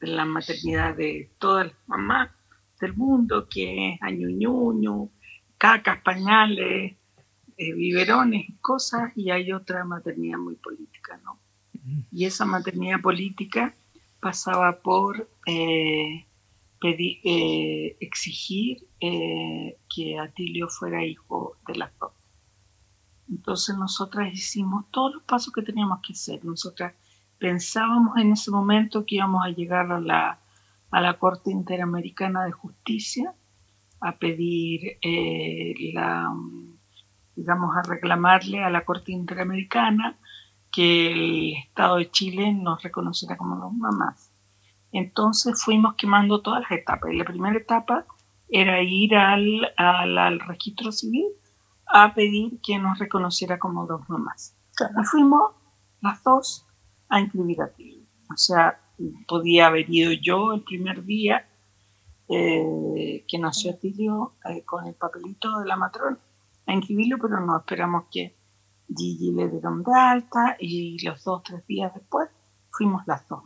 [0.00, 2.30] la maternidad de todas las mamás,
[2.82, 5.08] del mundo, que es añuñuño,
[5.56, 6.96] cacas, pañales,
[7.56, 11.38] eh, biberones, cosas, y hay otra maternidad muy política, ¿no?
[12.10, 13.74] Y esa maternidad política
[14.20, 16.26] pasaba por eh,
[16.82, 22.12] pedir, eh, exigir que Atilio fuera hijo de las dos.
[23.30, 26.44] Entonces nosotras hicimos todos los pasos que teníamos que hacer.
[26.44, 26.92] Nosotras
[27.38, 30.38] pensábamos en ese momento que íbamos a llegar a la
[30.92, 33.34] a la Corte Interamericana de Justicia
[34.00, 36.30] a pedir eh, la,
[37.34, 40.16] digamos, a reclamarle a la Corte Interamericana
[40.70, 44.31] que el Estado de Chile nos reconociera como dos mamás.
[44.92, 47.12] Entonces fuimos quemando todas las etapas.
[47.12, 48.04] Y la primera etapa
[48.48, 51.26] era ir al, al, registro civil
[51.86, 54.54] a pedir que nos reconociera como dos mamás.
[54.78, 55.52] Y fuimos
[56.00, 56.66] las dos
[57.08, 58.04] a inscribir a ti.
[58.32, 58.78] O sea,
[59.26, 61.46] podía haber ido yo el primer día
[62.28, 66.18] eh, que nació Tilio eh, con el papelito de la matrona
[66.66, 68.34] a inscribirlo, pero no esperamos que
[68.88, 72.28] Gigi le dieron de alta y los dos, tres días después
[72.70, 73.42] fuimos las dos,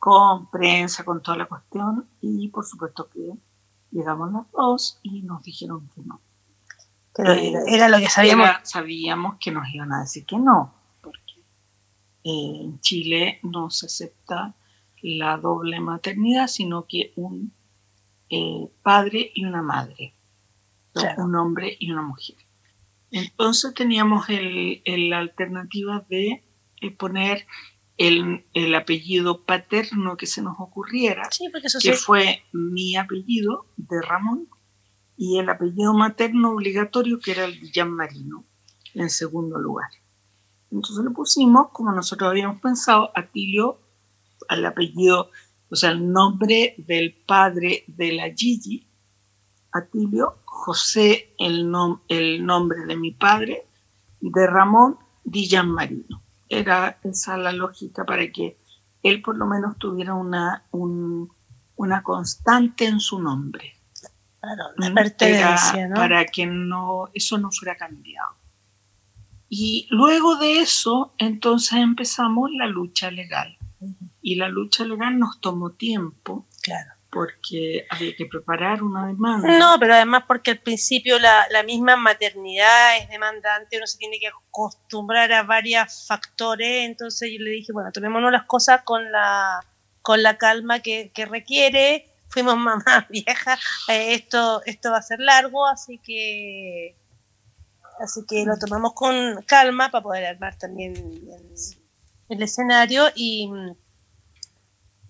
[0.00, 3.34] con prensa, con toda la cuestión y por supuesto que
[3.92, 6.20] llegamos las dos y nos dijeron que no.
[7.14, 8.48] Pero era, lo que sabíamos.
[8.64, 10.72] sabíamos que nos iban a decir que no,
[11.02, 11.44] porque
[12.24, 14.54] en Chile no se acepta
[15.02, 17.52] la doble maternidad, sino que un
[18.30, 20.14] eh, padre y una madre,
[21.18, 22.36] un hombre y una mujer.
[23.10, 26.42] Entonces teníamos la alternativa de
[26.80, 27.46] eh, poner
[28.00, 31.28] el, apellido paterno que se nos ocurriera,
[31.82, 34.48] que fue mi apellido de Ramón,
[35.18, 38.42] y el apellido materno obligatorio que era el de Marino,
[38.94, 39.90] en segundo lugar.
[40.72, 43.78] Entonces le pusimos, como nosotros habíamos pensado, Atilio
[44.48, 45.30] al apellido,
[45.68, 48.86] o sea, el nombre del padre de la Gigi,
[49.72, 51.70] Atilio, José, el,
[52.08, 53.66] el nombre de mi padre,
[54.22, 56.19] de Ramón Di Marino.
[56.50, 58.58] Era esa la lógica para que
[59.02, 63.76] él por lo menos tuviera una, una constante en su nombre.
[64.40, 65.96] Claro, la pertenencia, ¿no?
[65.96, 68.34] Para que no, eso no fuera cambiado.
[69.48, 73.56] Y luego de eso, entonces empezamos la lucha legal.
[74.22, 76.46] Y la lucha legal nos tomó tiempo.
[76.62, 76.90] Claro.
[77.12, 79.58] Porque había que preparar una demanda.
[79.58, 84.18] No, pero además porque al principio la, la misma maternidad es demandante, uno se tiene
[84.20, 89.64] que acostumbrar a varios factores, entonces yo le dije, bueno, tomémonos las cosas con la,
[90.02, 95.18] con la calma que, que requiere, fuimos mamás viejas, eh, esto, esto va a ser
[95.20, 96.96] largo, así que
[98.00, 101.28] así que lo tomamos con calma para poder armar también el,
[102.28, 103.50] el escenario y,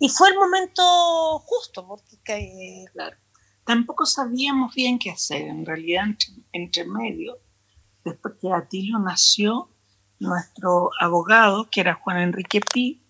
[0.00, 3.16] y fue el momento justo, porque claro.
[3.64, 7.38] tampoco sabíamos bien qué hacer, en realidad entre, entre medio,
[8.02, 9.68] después que Atilio nació,
[10.18, 13.02] nuestro abogado, que era Juan Enrique Pi,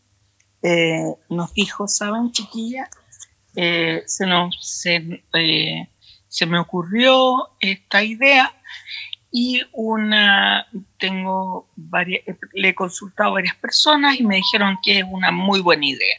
[0.63, 2.89] eh, nos dijo, ¿saben, chiquilla?
[3.55, 5.89] Eh, se, nos, se, eh,
[6.29, 8.53] se me ocurrió esta idea
[9.33, 10.67] y una
[10.99, 15.61] tengo varias, le he consultado a varias personas y me dijeron que es una muy
[15.61, 16.19] buena idea.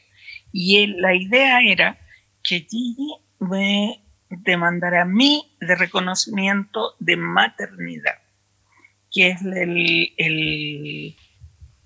[0.52, 1.98] Y él, la idea era
[2.44, 8.20] que Gigi me demandara a mí de reconocimiento de maternidad,
[9.12, 11.16] que es el, el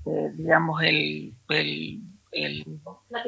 [0.05, 2.01] eh, digamos, el, el,
[2.31, 3.23] el la.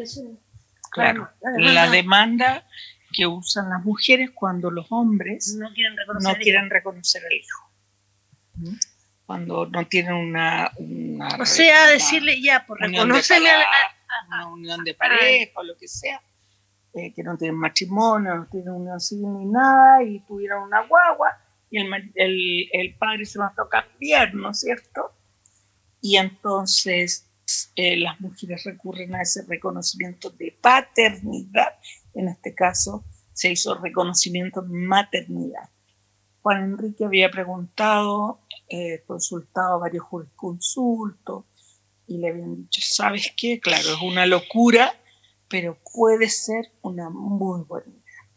[0.92, 2.66] Claro, la demanda
[3.12, 7.68] que usan las mujeres cuando los hombres no quieren reconocer, no quieren reconocer al hijo
[9.28, 13.70] cuando no tienen una, una o sea una decirle ya por reconoceme pareja,
[14.32, 16.22] a, una unión de pareja o lo que sea
[16.94, 21.38] eh, que no tienen matrimonio no tienen unión civil ni nada y tuvieron una guagua
[21.70, 25.12] y el, el, el padre se va a cambiar ¿no es cierto?
[26.00, 27.30] y entonces
[27.76, 31.74] eh, las mujeres recurren a ese reconocimiento de paternidad
[32.14, 33.04] en este caso
[33.34, 35.70] se hizo reconocimiento de maternidad
[36.48, 38.40] Juan Enrique había preguntado,
[38.70, 41.44] eh, consultado a varios jurisconsultos
[42.08, 43.60] y le habían dicho, ¿sabes qué?
[43.60, 44.98] Claro, es una locura,
[45.50, 48.30] pero puede ser una muy buena idea.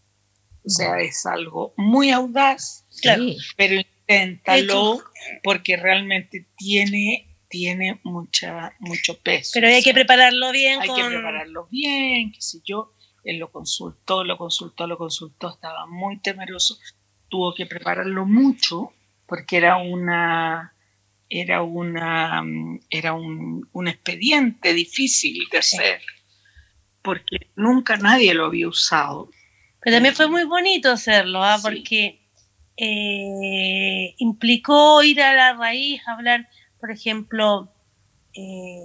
[0.67, 3.27] O sea, es algo muy audaz, Claro.
[3.57, 5.05] Pero inténtalo
[5.45, 9.53] porque realmente tiene, tiene mucha, mucho peso.
[9.55, 12.93] pero hay que prepararlo bien hay con que prepararlo bien, qué sé yo.
[13.23, 16.77] Él lo consultó, lo consultó, lo consultó, estaba muy temeroso.
[17.31, 18.93] Tuvo que prepararlo mucho
[19.27, 20.75] porque era una
[21.31, 22.43] era una
[22.91, 26.03] era un, un expediente difícil de hacer
[27.03, 29.31] porque nunca nadie lo había usado.
[29.81, 31.57] Pero también fue muy bonito hacerlo, ¿ah?
[31.57, 31.63] Sí.
[31.63, 32.21] porque
[32.77, 37.73] eh, implicó ir a la raíz, hablar, por ejemplo,
[38.35, 38.81] eh,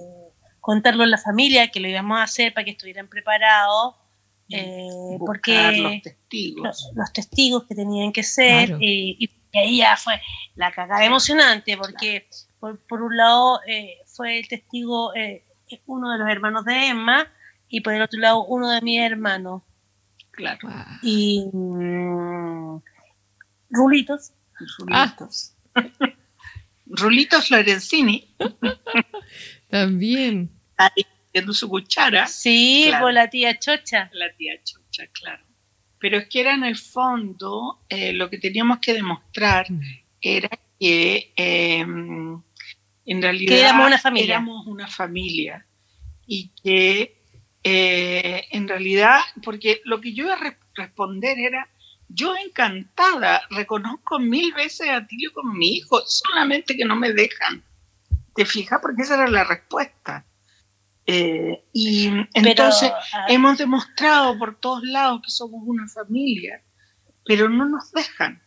[0.62, 3.96] contarlo a la familia, que lo íbamos a hacer para que estuvieran preparados,
[4.50, 6.64] eh, porque los testigos.
[6.66, 8.82] los, los testigos que tenían que ser, Claro.
[8.82, 9.18] y,
[9.54, 10.20] y ahí ya fue
[10.56, 12.28] la cagada emocionante, porque
[12.60, 15.44] por, por un lado eh, fue el testigo eh,
[15.88, 17.28] uno de los hermanos de Emma,
[17.70, 19.64] y por el otro lado uno de mis hermanos
[20.32, 20.60] Claro.
[20.62, 20.86] Guau.
[21.02, 22.82] y mm,
[23.72, 24.32] Rulitos.
[24.80, 25.54] Rulitos.
[26.88, 28.36] Rulitos Lorenzini,
[29.70, 30.50] También.
[30.78, 31.06] ahí
[31.36, 32.28] metiendo su cuchara.
[32.28, 33.06] Sí, Claro.
[33.06, 34.10] por la tía Chocha.
[34.14, 35.44] La tía Chocha, claro.
[36.00, 39.68] Pero es que era en el fondo, eh, lo que teníamos que demostrar
[40.22, 44.26] era que eh, en realidad Que éramos una familia.
[44.36, 45.66] éramos una familia
[46.26, 47.18] y que
[47.64, 51.68] eh, en realidad, porque lo que yo iba a re- responder era,
[52.08, 57.64] yo encantada, reconozco mil veces a Tilio como mi hijo, solamente que no me dejan.
[58.36, 58.80] ¿Te fijas?
[58.82, 60.24] Porque esa era la respuesta.
[61.08, 66.64] Eh, y entonces ah, hemos demostrado por todos lados que somos una familia,
[67.26, 68.42] pero no nos dejan.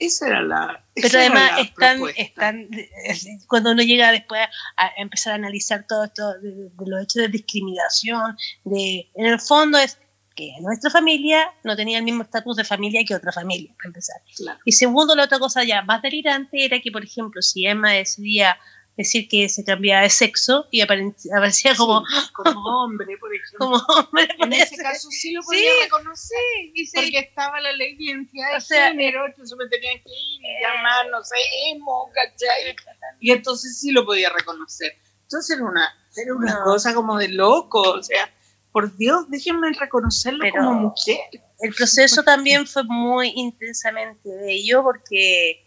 [0.00, 0.84] Esa era la.
[0.94, 4.40] pero esa era además la están, están, eh, cuando uno llega después
[4.76, 9.40] a empezar a analizar todo esto de, de los hechos de discriminación, de, en el
[9.40, 9.98] fondo es
[10.34, 14.16] que nuestra familia no tenía el mismo estatus de familia que otra familia, para empezar.
[14.36, 14.58] Claro.
[14.64, 18.58] Y segundo, la otra cosa ya más delirante era que, por ejemplo, si Emma decidía
[18.96, 23.58] decir que se cambiaba de sexo y apare- aparecía como, Sí, como hombre, por ejemplo.
[23.58, 26.38] como hombre, en ese caso sí lo Sí, podía reconocer,
[26.74, 30.10] sí, porque estaba la ley de identidad de O sea, género, entonces me tenían que
[30.10, 31.34] ir y llamar, no sé,
[31.72, 32.76] emo, ¿cachai?
[33.20, 34.92] Y entonces sí lo podía reconocer.
[35.22, 36.64] Entonces era una, era una No.
[36.64, 38.30] cosa como de loco, o sea,
[38.70, 41.18] por Dios, déjenme reconocerlo Pero- como mujer.
[41.60, 45.63] El proceso también fue muy intensamente bello porque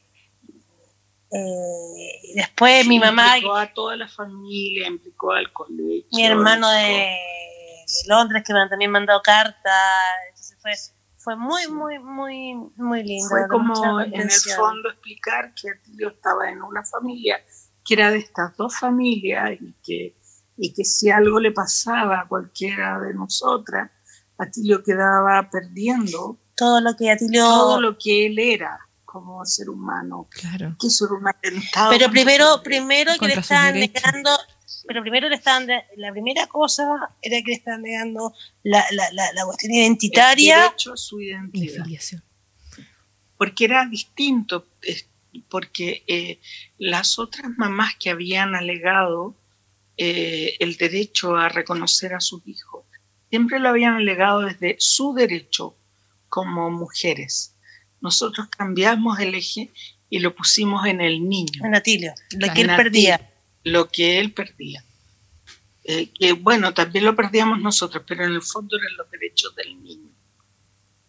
[1.32, 6.07] eh, después mi mamá, Implicó a toda la familia, implicó al colegio.
[6.11, 7.15] mi hermano de,
[8.07, 9.73] Londres que también mandado cartas,
[10.30, 10.73] entonces fue,
[11.17, 13.30] fue muy, muy, muy, muy lindo.
[13.30, 17.41] Fue como en el fondo explicar que Atilio estaba en una familia
[17.86, 20.17] que era de estas dos familias y que,
[20.57, 23.89] y que si algo le pasaba a cualquiera de nosotras,
[24.38, 27.43] Atilio quedaba perdiendo todo lo que Atilio...
[27.43, 28.87] Todo lo que él era
[29.24, 30.28] como ser humano.
[30.30, 30.76] Claro.
[30.80, 31.91] Que es un atentado.
[31.91, 34.32] Pero primero, primero que le estaban negando
[34.88, 36.84] pero primero le estaban la primera cosa
[37.22, 41.86] era que le estaban negando la, la, la, cuestión identitaria el derecho a su identidad
[43.38, 44.65] porque era distinto
[45.49, 46.39] porque eh,
[46.78, 49.36] las otras mamás que habían alegado
[49.97, 52.86] eh, el derecho a reconocer a sus hijos
[53.30, 55.76] siempre lo habían alegado desde su derecho
[56.30, 57.53] como mujeres
[58.02, 59.72] nosotros cambiamos el eje
[60.10, 63.22] y lo pusimos en el niño en Atilio lo que él perdía
[63.68, 64.84] lo que él perdía.
[65.84, 69.82] Eh, que bueno, también lo perdíamos nosotros, pero en el fondo eran los derechos del
[69.84, 70.10] niño.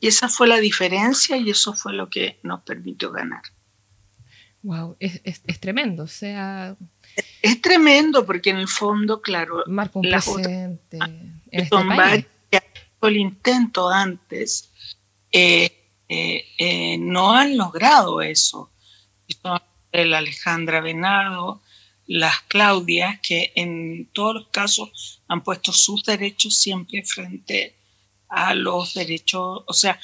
[0.00, 3.42] Y esa fue la diferencia y eso fue lo que nos permitió ganar.
[4.62, 6.76] Wow, es, es, tremendo, o sea...
[7.42, 9.64] Es, tremendo porque en el fondo, claro...
[9.66, 12.26] Marco un presente en este país.
[13.02, 14.70] el intento antes,
[15.32, 15.77] eh,
[16.08, 18.70] eh, no han logrado eso.
[19.92, 21.62] El Alejandra Venado,
[22.06, 27.74] las Claudias, que en todos los casos han puesto sus derechos siempre frente
[28.28, 29.98] a los derechos, o sea,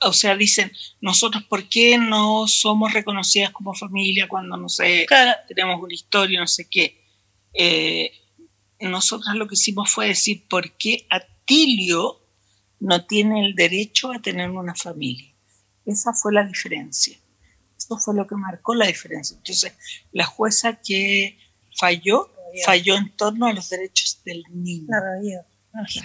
[0.00, 5.06] o sea, dicen, nosotros por qué no somos reconocidas como familia cuando no sé,
[5.48, 7.00] tenemos una historia, no sé qué.
[7.52, 8.12] Eh,
[8.80, 12.20] nosotros lo que hicimos fue decir por qué Atilio
[12.80, 15.29] no tiene el derecho a tener una familia.
[15.90, 17.18] Esa fue la diferencia.
[17.76, 19.36] Eso fue lo que marcó la diferencia.
[19.36, 19.72] Entonces,
[20.12, 21.36] la jueza que
[21.76, 22.30] falló,
[22.64, 24.86] falló en torno a los derechos del niño.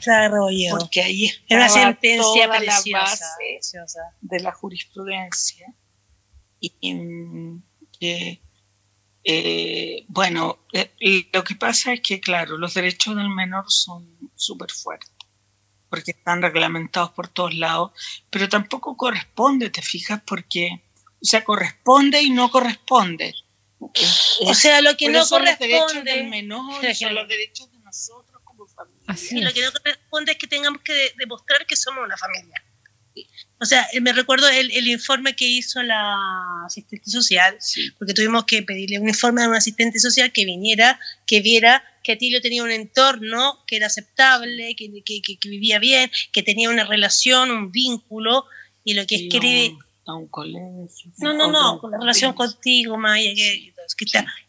[0.01, 5.73] Claro, Porque ahí es una sentencia preciosa, de la jurisprudencia.
[6.59, 6.71] Y
[7.99, 8.41] que,
[9.23, 14.71] eh, bueno, eh, lo que pasa es que, claro, los derechos del menor son súper
[14.71, 15.14] fuertes
[15.89, 17.91] porque están reglamentados por todos lados,
[18.29, 20.81] pero tampoco corresponde, te fijas, porque
[21.21, 23.33] o sea, corresponde y no corresponde.
[23.79, 25.67] o sea, lo que no son corresponde.
[25.67, 29.03] Los derechos del menor, son los derechos de nosotros como familia.
[29.07, 32.63] Así lo que no corresponde es que tengamos que demostrar que somos una familia.
[33.59, 36.17] O sea, me recuerdo el, el, informe que hizo la
[36.65, 37.57] asistente social,
[37.97, 42.11] porque tuvimos que pedirle un informe a un asistente social que viniera, que viera que
[42.11, 46.85] Atilio tenía un entorno que era aceptable, que, que, que, vivía bien, que tenía una
[46.85, 48.45] relación, un vínculo,
[48.83, 49.71] y lo que es querer
[50.05, 51.11] a un colegio.
[51.17, 53.73] No, no, no, con la relación contigo, Maya, que,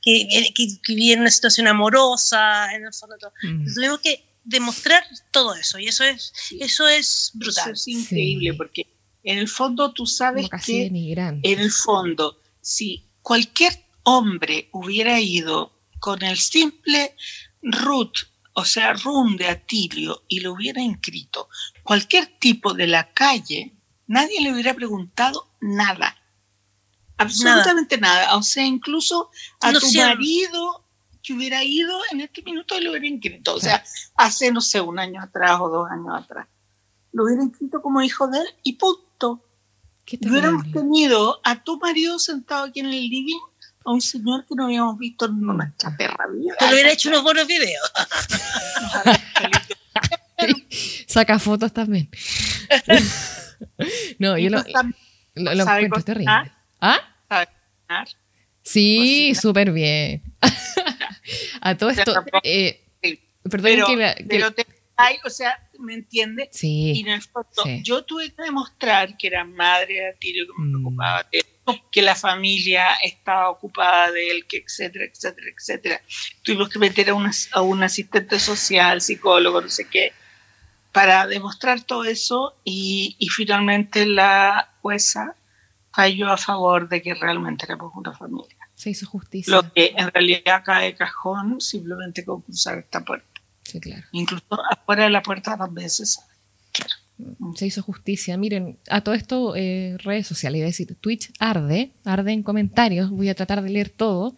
[0.03, 3.33] que, vivía en una situación amorosa, en el fondo todo.
[3.43, 3.75] Mm.
[3.75, 7.73] Tuvimos que demostrar todo eso, y eso es, eso es brutal.
[7.73, 8.87] es increíble, porque
[9.25, 16.23] en el fondo tú sabes que, en el fondo, si cualquier hombre hubiera ido con
[16.23, 17.15] el simple
[17.67, 18.17] root,
[18.55, 21.49] o sea, run de Atilio, y lo hubiera inscrito,
[21.83, 23.75] cualquier tipo de la calle,
[24.07, 26.17] nadie le hubiera preguntado nada.
[27.19, 28.37] Absolutamente nada.
[28.37, 30.85] O sea, incluso a tu marido
[31.23, 33.55] que hubiera ido en este minuto lo hubiera inscrito.
[33.55, 33.83] O sea,
[34.17, 36.47] hace, no sé, un año atrás o dos años atrás.
[37.13, 39.43] Lo hubiera inscrito como hijo de él y punto.
[40.23, 43.41] Hubiéramos tenido a tu marido sentado aquí en el living
[43.87, 46.57] a un señor que no habíamos visto en nuestra perra vida.
[46.61, 47.93] Lo hubiera hecho unos buenos videos.
[51.07, 52.11] Saca fotos también.
[54.19, 54.59] no, yo lo,
[55.37, 56.53] lo, lo encuentro terrible.
[56.81, 57.01] ¿Ah?
[57.29, 57.49] ¿Sabe
[58.63, 60.23] Sí, súper bien.
[61.61, 62.13] a todo esto.
[62.43, 62.83] Eh,
[63.45, 64.67] perdón pero, que, pero te,
[64.97, 66.49] hay, o sea, ¿me entiendes?
[66.51, 66.93] Sí.
[66.97, 70.69] Y en el foto, yo tuve que demostrar que era madre de Atilio, que me
[70.69, 70.73] mm.
[70.73, 71.56] preocupaba de
[71.91, 76.01] que la familia estaba ocupada de él, que etcétera, etcétera, etcétera.
[76.43, 80.13] Tuvimos que meter a, una, a un asistente social, psicólogo, no sé qué
[80.97, 85.35] para demostrar todo eso y, finalmente la jueza
[85.93, 88.57] falló a favor de que realmente éramos una familia.
[88.75, 89.55] Se hizo justicia.
[89.55, 93.43] Lo que en realidad cae cajón simplemente con cruzar esta puerta.
[93.63, 94.05] Sí, claro.
[94.13, 96.19] Incluso afuera de la puerta dos veces.
[97.55, 98.37] Se hizo justicia.
[98.37, 103.11] Miren, a todo esto, eh, redes sociales, es decir, Twitch arde, arde en comentarios.
[103.11, 104.37] Voy a tratar de leer todo.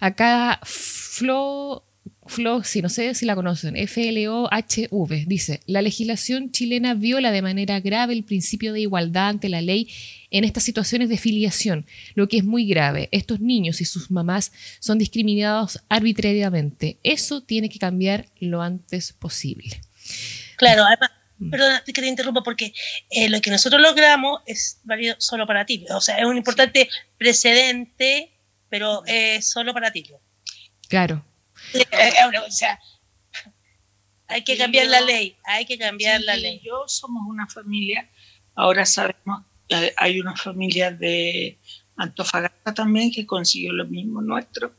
[0.00, 1.84] Acá, Flo
[2.30, 7.80] Flo, si no sé si la conocen, FLOHV, dice, la legislación chilena viola de manera
[7.80, 9.88] grave el principio de igualdad ante la ley
[10.30, 13.08] en estas situaciones de filiación, lo que es muy grave.
[13.10, 16.98] Estos niños y sus mamás son discriminados arbitrariamente.
[17.02, 19.80] Eso tiene que cambiar lo antes posible.
[20.56, 21.10] Claro, además.
[21.48, 22.74] Perdona que te interrumpa porque
[23.10, 25.86] eh, lo que nosotros logramos es válido solo para ti.
[25.90, 28.30] O sea, es un importante precedente,
[28.68, 30.10] pero es solo para ti.
[30.88, 31.24] Claro.
[31.72, 32.78] Eh, eh, o sea,
[34.28, 36.60] hay que cambiar la ley, hay que cambiar la ley.
[36.64, 38.08] Yo somos una familia,
[38.54, 39.42] ahora sabemos,
[39.96, 41.58] hay una familia de
[41.96, 44.72] Antofagasta también que consiguió lo mismo nuestro,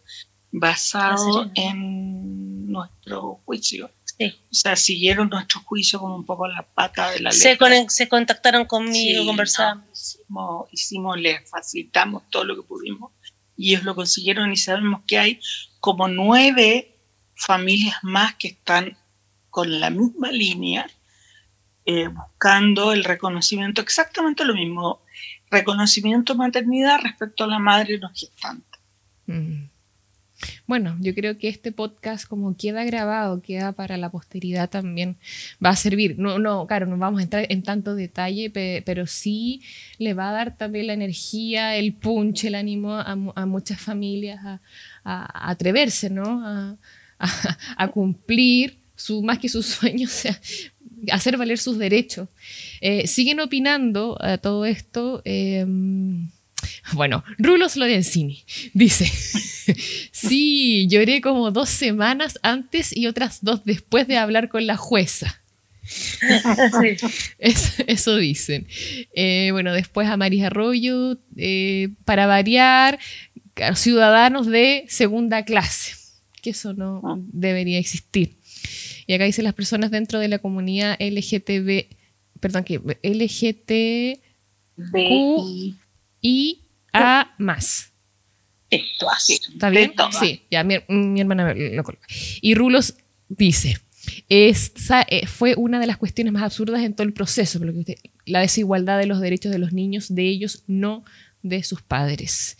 [0.51, 3.89] basado en nuestro juicio.
[4.19, 7.39] O sea, siguieron nuestro juicio como un poco la pata de la ley.
[7.89, 9.85] Se, contactaron conmigo, conversamos.
[9.93, 13.11] hicimos, hicimos, les facilitamos todo lo que pudimos
[13.57, 15.39] y ellos lo consiguieron y sabemos que hay
[15.79, 16.95] como nueve
[17.35, 18.97] familias más que están
[19.49, 20.87] con la misma línea
[21.85, 25.01] eh, buscando el reconocimiento, exactamente lo mismo,
[25.49, 28.77] reconocimiento maternidad respecto a la madre no gestante.
[29.25, 29.70] Mm.
[30.67, 35.17] Bueno, yo creo que este podcast como queda grabado, queda para la posteridad también,
[35.63, 36.17] va a servir.
[36.17, 39.61] No, no, claro, no vamos a entrar en tanto detalle, pero sí
[39.97, 44.39] le va a dar también la energía, el punch, el ánimo a, muchas familias
[45.03, 46.77] a, atreverse, ¿no?
[47.19, 50.39] A, cumplir su, más que sus sueños, sea,
[51.11, 52.29] hacer valer sus derechos.
[52.79, 55.21] Eh, siguen opinando a todo esto.
[55.25, 55.65] Eh,
[56.93, 58.43] bueno, Rulos Lorenzini
[58.73, 59.05] dice,
[60.11, 65.41] sí, lloré como dos semanas antes y otras dos después de hablar con la jueza.
[67.39, 68.67] eso, dicen.
[69.13, 72.99] Eh, bueno, después a María Arroyo, eh, para variar,
[73.75, 75.93] ciudadanos de segunda clase,
[76.41, 77.17] que eso no ah.
[77.31, 78.37] debería existir.
[79.07, 81.87] Y acá dice las personas dentro de la comunidad LGTB,
[82.39, 84.19] perdón, que LGTB
[86.21, 86.60] y
[86.93, 87.91] a más.
[88.69, 89.39] Esto así.
[89.53, 89.93] ¿Está bien?
[90.19, 90.75] Sí, ya mi,
[91.19, 92.07] hermana lo coloca.
[92.41, 92.95] Y Rulos
[93.27, 93.77] dice,
[94.29, 97.59] esta eh, fue una de las cuestiones más absurdas en todo el proceso,
[98.25, 101.03] la desigualdad de los derechos de los niños, de ellos, no
[101.43, 102.57] de sus padres.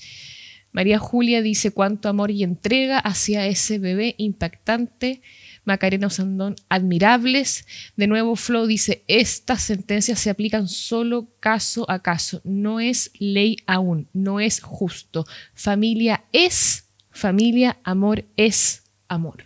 [0.71, 5.21] María Julia dice cuánto amor y entrega hacia ese bebé impactante
[5.63, 7.67] Macarena Osandón, admirables.
[7.95, 13.57] De nuevo, Flo dice, estas sentencias se aplican solo caso a caso, no es ley
[13.67, 15.25] aún, no es justo.
[15.53, 19.45] Familia es familia, amor es amor.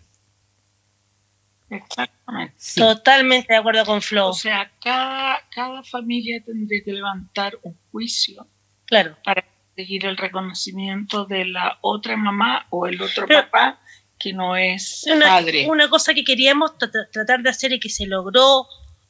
[1.69, 2.55] Exactamente.
[2.75, 4.29] Totalmente de acuerdo con Flo.
[4.29, 8.47] O sea, cada, cada familia tendría que levantar un juicio.
[8.85, 9.17] Claro.
[9.23, 9.43] Para
[9.75, 13.79] seguir el reconocimiento de la otra mamá o el otro papá
[14.19, 15.67] que no es una, padre.
[15.69, 18.67] Una cosa que queríamos tratar de hacer y que se logró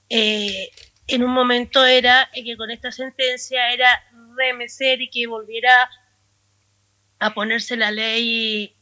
[0.10, 0.70] eh,
[1.08, 4.03] en un momento era que con esta sentencia era
[4.36, 5.89] remecer y que volviera
[7.20, 8.76] a ponerse la ley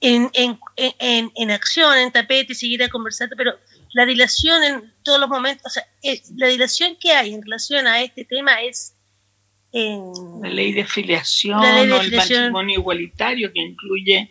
[0.00, 3.58] en, en, en, en acción, en tapete, y seguir a conversar, pero
[3.92, 5.86] la dilación en todos los momentos, o sea,
[6.36, 8.95] la dilación que hay en relación a este tema es
[9.72, 14.30] la ley de filiación o el matrimonio igualitario que incluye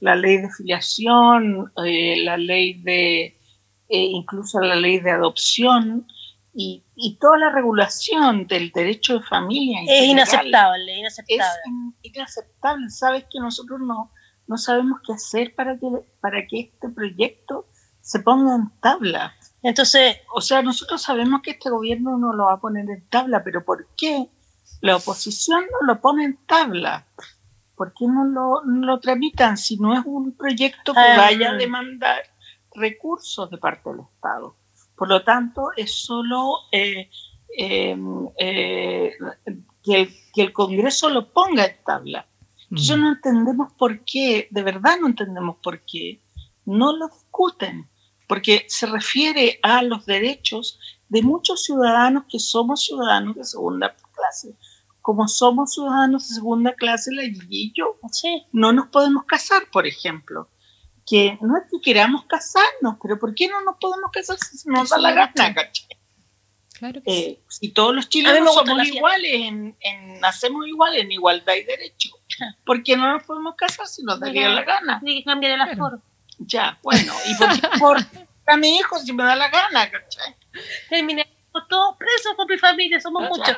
[0.00, 3.36] la ley de filiación, eh, la ley de, eh,
[3.88, 6.06] incluso la ley de adopción
[6.54, 6.82] y,
[7.20, 9.80] toda la regulación del derecho de familia.
[9.86, 11.44] es inaceptable, inaceptable.
[12.02, 12.88] Es inaceptable.
[12.88, 14.10] Sabes que nosotros no,
[14.46, 15.86] no sabemos qué hacer para que,
[16.20, 17.66] para que este proyecto
[18.00, 19.34] se ponga en tabla.
[19.62, 23.42] Entonces, o sea, nosotros sabemos que este gobierno no lo va a poner en tabla,
[23.44, 24.28] pero ¿por qué?
[24.80, 27.06] La oposición no lo pone en tabla.
[27.76, 31.16] ¿Por qué no lo, tramitan si no es un proyecto que ah.
[31.16, 32.22] vaya a demandar
[32.74, 34.56] recursos de parte del Estado?
[34.96, 37.10] Por lo tanto, es solo eh,
[37.56, 39.12] em, eh,
[39.82, 42.26] que, el, Congreso lo ponga en tabla.
[42.70, 43.00] Entonces mm.
[43.00, 46.20] no entendemos por qué, de verdad no entendemos por qué
[46.64, 47.88] no lo discuten,
[48.26, 54.56] porque se refiere a los derechos de muchos ciudadanos que somos ciudadanos de segunda clase.
[55.02, 57.96] Como somos ciudadanos de segunda clase, la y yo,
[58.52, 60.48] no nos podemos casar, por ejemplo.
[61.08, 64.88] Que no es que queramos casarnos, pero ¿por qué no nos podemos casar si nos
[64.88, 65.54] da la gana,
[66.72, 69.76] Claro eh, Si todos los chilenos somos iguales, en,
[70.20, 72.10] nacemos iguales, en igualdad y derecho,
[72.64, 75.00] ¿por qué no nos podemos casar si nos daría la gana?
[75.00, 76.02] Tiene que cambiar el aforo.
[76.38, 77.98] Ya, bueno, ¿y por qué por
[78.46, 80.36] a mi hijo si me da la gana, ¿cachai?
[80.88, 81.26] Terminé
[81.68, 83.56] todos presos con mi familia, somos muchos.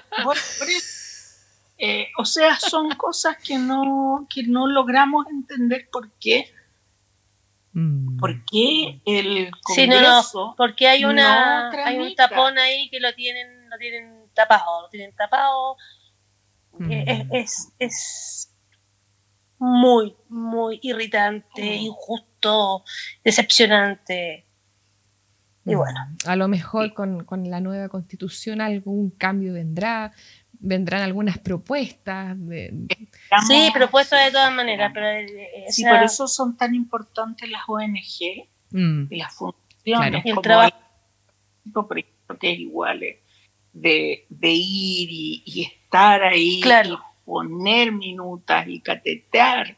[1.80, 6.52] Eh, o sea, son cosas que no, que no logramos entender por qué.
[7.72, 8.18] Mm.
[8.18, 13.78] ¿Por qué el Congreso porque hay una hay un tapón ahí que lo tienen lo
[13.78, 15.76] tienen tapado, lo tienen tapado.
[16.80, 17.34] Eh, mm.
[17.34, 18.54] Es, es,
[19.60, 21.82] muy, muy irritante, mm.
[21.82, 22.84] injusto,
[23.24, 24.47] decepcionante.
[25.64, 25.98] Y bueno.
[26.26, 30.12] A lo mejor con, con la nueva constitución algún cambio vendrá,
[30.52, 32.36] vendrán algunas propuestas.
[33.46, 34.92] sí, propuestas de todas maneras.
[34.94, 39.12] Pero, eh, sí, por eso son tan importantes las ONG mm.
[39.12, 40.24] y las funciones.
[40.24, 40.74] Y el trabajo.
[41.72, 43.00] por ejemplo, que es igual
[43.72, 46.94] de, de ir y, estar ahí, claro.
[46.94, 49.76] y poner minutas y catetear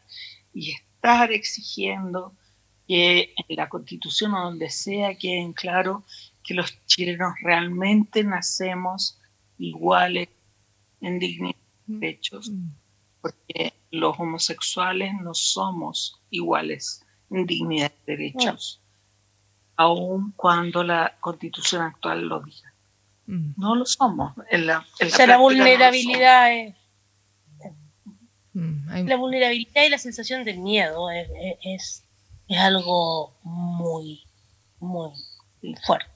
[0.52, 2.34] y estar exigiendo
[2.91, 6.03] que en la constitución o donde sea queden claro
[6.43, 9.16] que los chilenos realmente nacemos
[9.59, 10.28] iguales
[11.01, 11.55] en dignidad
[11.86, 12.01] de mm.
[12.01, 12.68] derechos, mm.
[13.20, 18.80] porque los homosexuales no somos iguales en dignidad de derechos,
[19.76, 22.74] aun cuando la constitución actual lo diga.
[23.26, 23.53] Mm.
[23.57, 24.34] No lo somos.
[24.51, 24.84] En la,
[25.28, 26.74] la, vulnerabilidad es...
[28.53, 31.28] La vulnerabilidad y la sensación del miedo es,
[31.62, 32.05] es,
[32.51, 34.24] es algo muy,
[34.80, 35.12] muy
[35.86, 36.11] fuerte.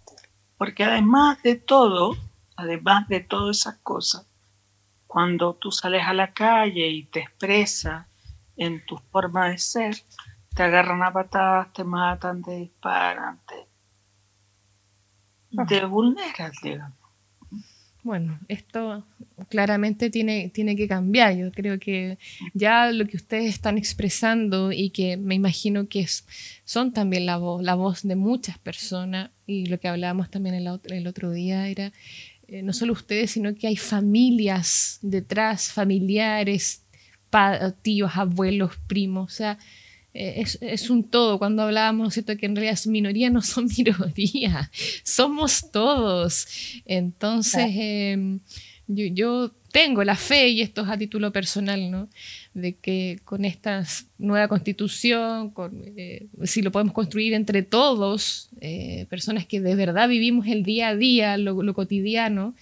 [0.59, 2.17] Porque además de todo,
[2.57, 4.27] además de todas esas cosas,
[5.07, 8.09] cuando tú sales a la calle y te expresas
[8.57, 9.95] en tu forma de ser,
[10.57, 13.69] te agarran a patadas, te matan, te disparan, te,
[15.69, 17.04] te vulneras, digamos.
[18.05, 19.03] Bueno, esto
[19.49, 21.35] claramente tiene, tiene que cambiar.
[21.37, 22.19] Yo creo que
[22.53, 26.07] ya lo que ustedes están expresando y que me imagino que
[26.65, 30.69] son también la voz, la voz de muchas personas y lo que hablábamos también el,
[30.85, 31.93] el otro día era
[32.47, 36.83] eh, no solo ustedes, sino que hay familias detrás, familiares,
[37.83, 39.59] tíos, abuelos, primos, o sea,
[40.15, 41.39] eh, es, un todo.
[41.39, 42.37] Cuando hablábamos, ¿cierto?
[42.37, 44.71] Que en realidad minoría no son minoría,
[45.03, 46.47] somos todos.
[46.87, 48.41] Entonces, em,
[48.87, 52.09] yo, yo, tengo la fe, y esto es a título personal, ¿no?
[52.55, 53.85] De que con esta
[54.19, 55.53] nueva constitución,
[55.97, 60.91] eh, si lo podemos construir entre todos, eh, personas que de verdad vivimos el día
[60.91, 62.55] a día, lo, cotidiano,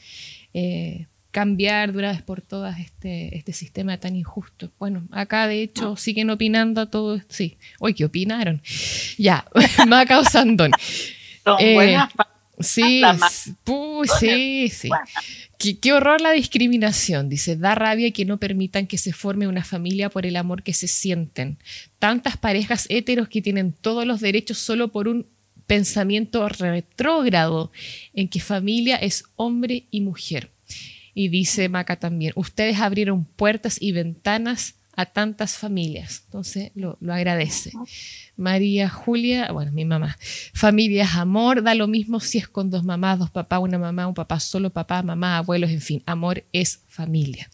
[0.55, 4.71] eh, cambiar de una vez por todas este, este sistema tan injusto.
[4.79, 8.63] Bueno, acá de hecho siguen opinando a todos, sí, hoy ¿qué opinaron?
[9.19, 9.45] Ya,
[9.89, 10.23] Maca.
[10.25, 12.13] Son buenas
[12.63, 13.03] Sí,
[14.21, 14.89] sí, sí.
[15.81, 20.11] Qué, horror la discriminación, dice, da rabia que no permitan que se forme una familia
[20.11, 21.59] por el amor que se sienten.
[21.99, 25.27] Tantas parejas heteros que tienen todos los derechos solo por un
[25.67, 27.71] pensamiento retrógrado
[28.13, 30.51] en que familia es hombre y mujer.
[31.15, 36.23] Y dice Maca también, ustedes abrieron puertas y ventanas a tantas familias.
[36.27, 37.73] Entonces lo, lo agradece.
[38.37, 40.17] María Julia, bueno, mi mamá.
[40.53, 44.07] Familia es amor, da lo mismo si es con dos mamás, dos papás, una mamá,
[44.07, 46.03] un papá solo, papá, mamá, abuelos, en fin.
[46.07, 47.49] Amor es familia.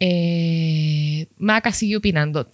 [0.00, 2.46] Eh, Maca sigue opinando.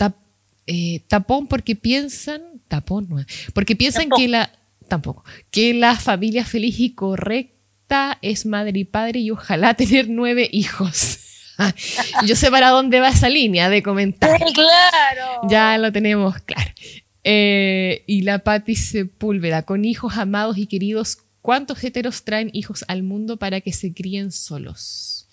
[0.66, 4.52] Eh, tapón porque piensan, tapón no, porque piensan que la,
[4.88, 7.61] tampoco, que la familia feliz y correcta
[8.22, 11.18] es madre y padre y ojalá tener nueve hijos.
[12.26, 14.52] Yo sé para dónde va esa línea de comentarios.
[14.52, 15.48] Claro.
[15.48, 16.70] Ya lo tenemos claro.
[17.24, 23.02] Eh, y la Patti Sepúlveda, con hijos amados y queridos, ¿cuántos heteros traen hijos al
[23.02, 25.28] mundo para que se críen solos?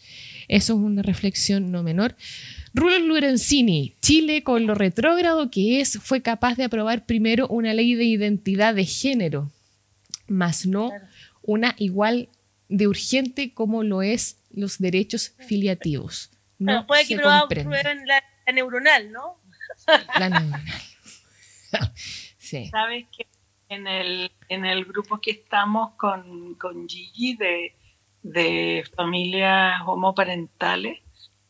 [0.47, 2.15] Eso es una reflexión no menor.
[2.73, 7.95] Rulo Lorenzini, Chile con lo retrógrado que es, fue capaz de aprobar primero una ley
[7.95, 9.51] de identidad de género,
[10.27, 10.91] más no
[11.41, 12.29] una igual
[12.69, 16.31] de urgente como lo es los derechos filiativos.
[16.57, 17.45] No puede que la,
[18.05, 19.37] la neuronal, ¿no?
[20.17, 20.61] La neuronal.
[22.71, 23.27] Sabes que
[23.69, 26.57] en el, en el grupo que estamos con,
[26.87, 27.75] Gigi de,
[28.23, 30.99] de familias homoparentales,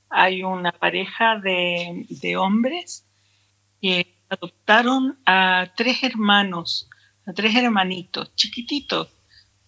[0.09, 3.05] hay una pareja de, hombres
[3.81, 6.89] que adoptaron a tres hermanos,
[7.25, 9.07] a tres hermanitos chiquititos.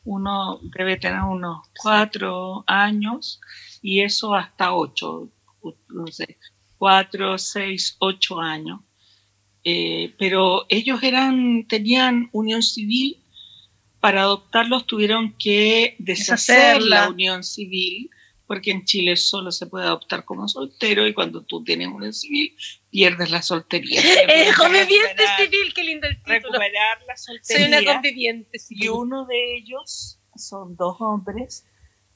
[0.04, 3.40] Uno debe tener unos cuatro años
[3.82, 5.30] y eso hasta ocho,
[5.90, 6.38] no sé,
[6.78, 8.82] cuatro, seis, ocho años.
[9.64, 13.18] Eh, pero ellos eran, tenían unión civil,
[14.00, 18.10] para adoptarlos tuvieron que deshacer la unión civil,
[18.48, 22.56] porque en Chile solo se puede adoptar como soltero y cuando tú tienes unión civil
[22.92, 24.02] pierdes la soltería.
[24.28, 26.40] Eh, conviviente civil, qué lindo el título.
[26.40, 27.66] Recuperar la soltería.
[27.66, 28.84] Soy una conviviente civil.
[28.84, 31.66] Y uno de ellos, son dos hombres,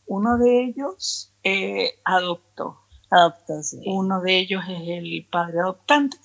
[0.06, 2.82] uno de ellos eh, adoptó.
[3.10, 3.78] Adoptó, sí.
[3.86, 6.18] Uno de ellos es el padre adoptante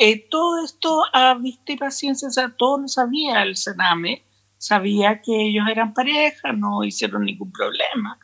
[0.00, 4.24] eh, todo esto a vista y paciencia, o sea, todo lo sabía el Sename,
[4.56, 8.16] sabía que ellos eran pareja, no hicieron ningún problema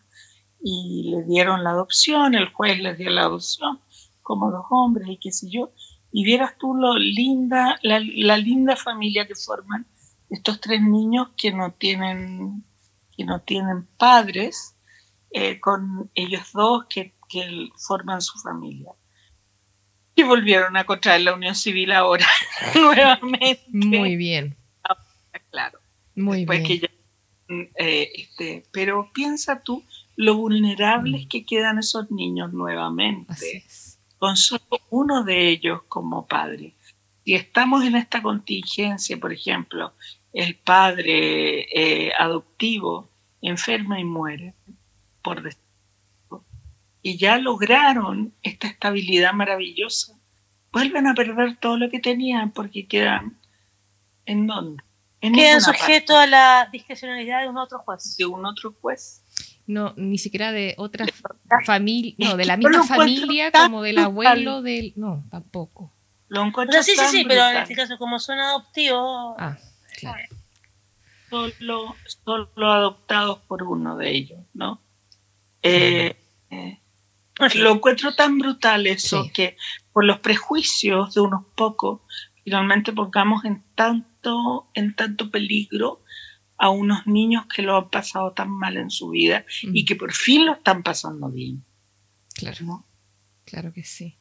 [0.63, 3.81] y le dieron la adopción, el juez les dio la adopción
[4.25, 5.71] como dos hombres y qué sé yo,
[6.11, 9.87] y vieras tú lo linda, la, linda familia que forman
[10.31, 12.65] estos tres niños que no tienen,
[13.17, 14.75] que no tienen padres,
[15.31, 18.91] eh, con ellos dos que, que forman su familia.
[20.17, 22.27] Y volvieron a contraer la unión civil ahora,
[22.75, 23.65] nuevamente.
[23.69, 24.57] Muy bien.
[25.51, 25.79] claro.
[26.15, 26.89] Muy bien.
[27.77, 29.85] Eh, este, pero piensa tú
[30.17, 31.29] lo vulnerables mm.
[31.29, 33.65] que quedan esos niños nuevamente,
[34.19, 36.75] con solo uno de ellos como padre.
[37.25, 39.93] Si estamos en esta contingencia, por ejemplo,
[40.33, 43.09] el padre eh, adoptivo
[43.41, 44.55] enferma y muere,
[45.23, 46.45] por decirlo,
[47.03, 50.15] y ya lograron esta estabilidad maravillosa,
[50.73, 53.39] vuelven a perder todo lo que tenían porque quedan
[54.27, 54.83] en dónde?
[55.21, 58.17] Quedan sujetos a la discrecionalidad de un otro juez.
[58.19, 59.24] De un otro juez.
[59.67, 61.07] No, ni siquiera de otra
[61.65, 64.93] familia, no, de la misma familia como del abuelo del...
[64.97, 65.91] No, tampoco.
[66.29, 69.35] Lo encuentro sí, sí, sí, pero en este caso como son adoptivos...
[69.39, 69.57] Ah,
[69.99, 70.29] claro.
[71.31, 74.81] Solo, solo adoptados por uno de ellos, ¿no?
[75.63, 76.15] Eh,
[76.51, 76.79] eh,
[77.55, 79.57] lo encuentro tan brutal eso que
[79.93, 82.01] por los prejuicios de unos pocos
[82.45, 86.04] finalmente pongamos en tanto, en tanto peligro
[86.57, 90.13] a unos niños que lo han pasado tan mal en su vida y que por
[90.13, 91.63] fin lo están pasando bien.
[92.35, 92.85] Claro,
[93.45, 94.17] claro que sí.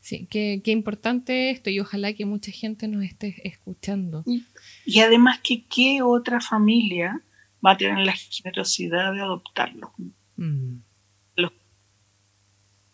[0.00, 4.22] Sí, qué, qué, importante esto y ojalá que mucha gente nos esté escuchando.
[4.84, 7.20] Y, además que qué otra familia
[7.64, 9.92] va a tener la generosidad de adoptarlo.
[10.36, 10.76] Mm.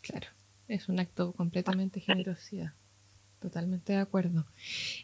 [0.03, 0.27] Claro,
[0.69, 2.73] es un acto completamente generosidad.
[3.43, 4.47] Totalmente de acuerdo.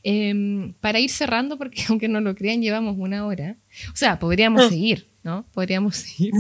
[0.05, 3.57] Em, para ir cerrando, porque aunque no lo crean, llevamos una hora.
[3.93, 4.69] O sea, podríamos ah.
[4.69, 5.45] seguir, ¿no?
[5.53, 6.33] Podríamos seguir.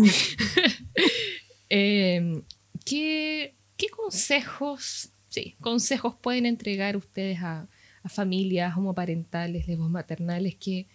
[1.68, 2.42] Em,
[2.84, 3.53] ¿qué,
[3.94, 7.66] consejos, sí, consejos pueden entregar ustedes a,
[8.07, 10.86] familias homoparentales, maternales que,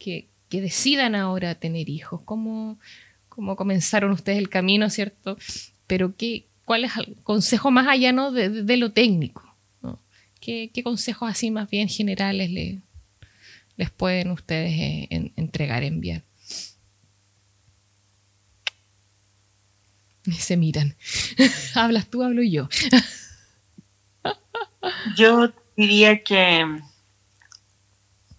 [0.00, 2.22] que, decidan ahora tener hijos?
[2.24, 2.80] ¿Cómo,
[3.28, 5.38] ¿Cómo comenzaron ustedes el camino, cierto?
[5.86, 8.32] Pero ¿qué, ¿cuál es el consejo más allá ¿no?
[8.32, 9.46] de lo técnico?
[10.46, 12.48] ¿Qué, consejos así más bien generales
[13.76, 16.22] les pueden ustedes eh, entregar, enviar?
[20.24, 20.94] Y se miran.
[21.74, 22.68] ¿Hablas tú, hablo yo?
[25.16, 26.64] yo diría que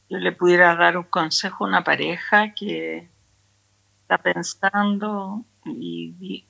[0.10, 3.05] yo le pudiera dar un consejo a una pareja que
[4.03, 6.45] está pensando y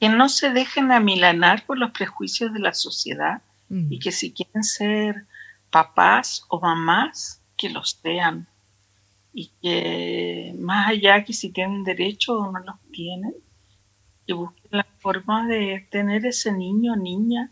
[0.00, 3.42] que no se dejen amilanar por los prejuicios de la sociedad
[3.74, 5.24] y que si quieren ser
[5.70, 8.46] papás o mamás, que los sean.
[9.32, 13.34] Y que más allá que si tienen derecho o no los tienen,
[14.26, 17.50] que busquen la forma de tener ese niño o niña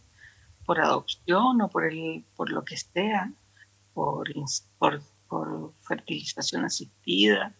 [0.67, 3.33] por adopción o por, el, por lo que sea,
[3.95, 4.29] por,
[4.79, 7.55] por, por fertilización asistida.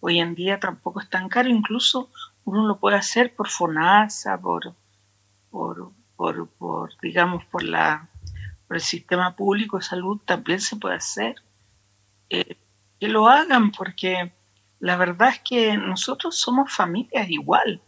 [0.00, 2.10] Hoy en día tampoco es tan caro, incluso
[2.44, 4.74] uno lo puede hacer por FONASA, por,
[5.50, 5.92] por,
[6.58, 8.08] por, digamos, por, la,
[8.68, 11.36] por el sistema público de salud también se puede hacer.
[12.28, 12.56] Eh,
[12.98, 14.32] que lo hagan porque
[14.78, 17.80] la verdad es que nosotros somos familias igual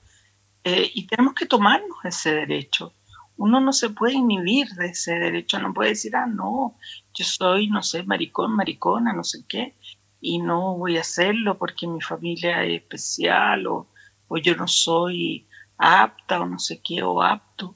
[0.64, 2.94] eh, y tenemos que tomarnos ese derecho.
[3.36, 6.76] Uno no se puede inhibir de ese derecho, no puede decir, ah, no,
[7.14, 9.74] yo soy, no sé, maricón, maricona, no sé qué,
[10.20, 13.88] y no voy a hacerlo porque mi familia es especial o,
[14.28, 17.74] o yo no soy apta o no sé qué o apto.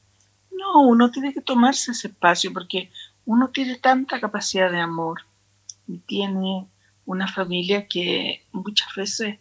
[0.77, 2.91] No, uno tiene que tomarse ese espacio porque
[3.24, 5.22] uno tiene tanta capacidad de amor
[5.89, 6.66] y tiene
[7.07, 9.39] una familia que muchas veces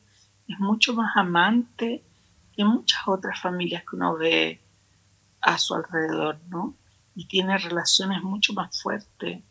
[0.48, 2.02] es mucho más amante
[2.56, 4.62] que muchas otras familias que uno ve
[5.42, 6.74] a su alrededor, ¿no?
[7.16, 9.44] Y tiene relaciones mucho más fuertes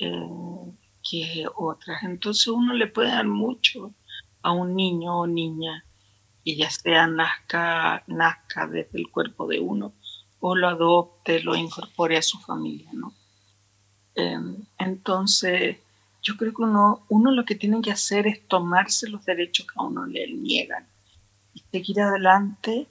[0.00, 0.72] eh,
[1.08, 2.02] que otras.
[2.02, 3.94] Entonces uno le puede dar mucho
[4.42, 5.84] a un niño o niña
[6.44, 9.92] que ya sea nazca, nazca desde el cuerpo de uno
[10.48, 13.12] o lo adopte, lo incorpore a su familia, ¿no?
[14.14, 15.78] Em, entonces,
[16.22, 19.74] yo creo que uno, uno lo que tiene que hacer es tomarse los derechos que
[19.74, 20.86] a uno le niegan
[21.52, 22.86] y seguir adelante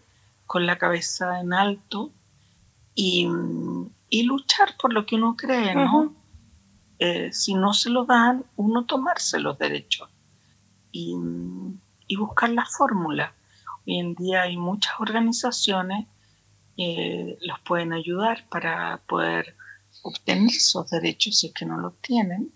[0.46, 2.12] con la cabeza en alto
[2.94, 3.26] y,
[4.24, 6.14] luchar por lo que uno cree, ¿no?
[7.00, 10.10] Eh, si no se lo dan, uno tomarse los derechos
[10.92, 11.16] y,
[12.08, 13.34] y buscar la fórmula.
[13.88, 16.08] Hoy en día hay muchas organizaciones
[16.78, 19.56] eh, los pueden ayudar para poder
[20.04, 22.52] obtener esos derechos si es que no los tienen.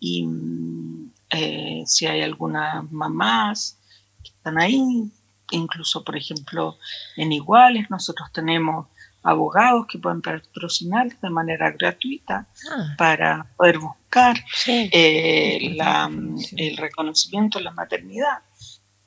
[0.00, 3.78] Y mm, eh, si hay algunas mamás
[4.22, 5.10] que están ahí,
[5.50, 6.78] incluso por ejemplo
[7.16, 8.86] en Iguales, nosotros tenemos
[9.22, 14.90] abogados que pueden patrocinar de manera gratuita Ah, para poder buscar Sí.
[14.92, 16.10] eh, la-
[16.56, 18.38] el reconocimiento de la maternidad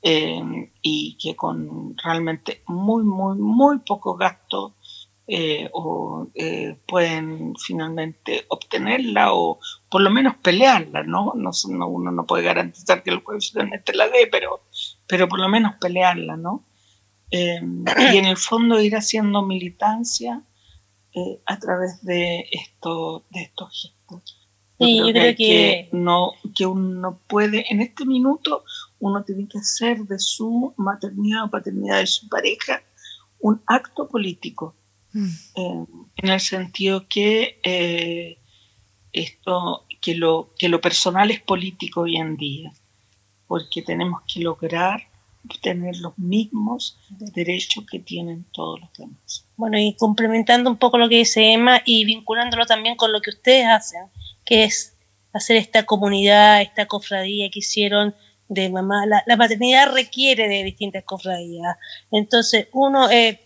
[0.02, 4.74] eh, y que con realmente muy, muy, muy poco gasto
[5.26, 9.58] eh, o, eh, pueden finalmente obtenerla o
[9.90, 11.32] por lo menos pelearla, ¿no?
[11.34, 14.62] No, no- uno no puede garantizar que el juez finalmente la dé, pero,
[15.06, 16.64] pero por lo menos pelearla, ¿no?
[17.30, 20.40] Y en el fondo ir haciendo militancia
[21.46, 24.36] a través de, esto, de estos gestos.
[24.78, 28.62] Sí, yo creo que- no que uno puede en este minuto
[29.00, 32.82] uno tiene que hacer de su maternidad o paternidad de su pareja
[33.40, 34.74] un acto político
[35.12, 35.86] mm, eh,
[36.16, 38.38] en el sentido que eh,
[39.12, 42.72] esto que lo que lo personal es político hoy en día
[43.46, 45.02] porque tenemos que lograr
[45.62, 49.44] tener los mismos derechos que tienen todos los demás.
[49.56, 53.30] Bueno, y complementando un poco lo que dice Emma y vinculándolo también con lo que
[53.30, 54.02] ustedes hacen,
[54.44, 54.94] que es
[55.32, 58.14] hacer esta comunidad, esta cofradía que hicieron
[58.48, 59.06] de mamá.
[59.06, 61.76] La, la maternidad requiere de distintas cofradías.
[62.10, 63.40] Entonces, uno, eh,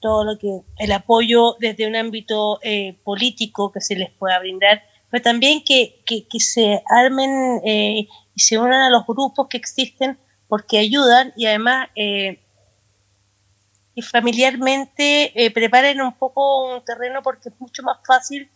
[0.00, 4.82] todo lo que, el apoyo desde un ámbito eh, político que se les pueda brindar,
[5.10, 9.56] pero también que, que, que se armen eh, y se unan a los grupos que
[9.56, 10.18] existen
[10.48, 12.38] porque ayudan y además y
[14.02, 18.48] familiarmente preparen un poco un terreno porque es mucho más fácil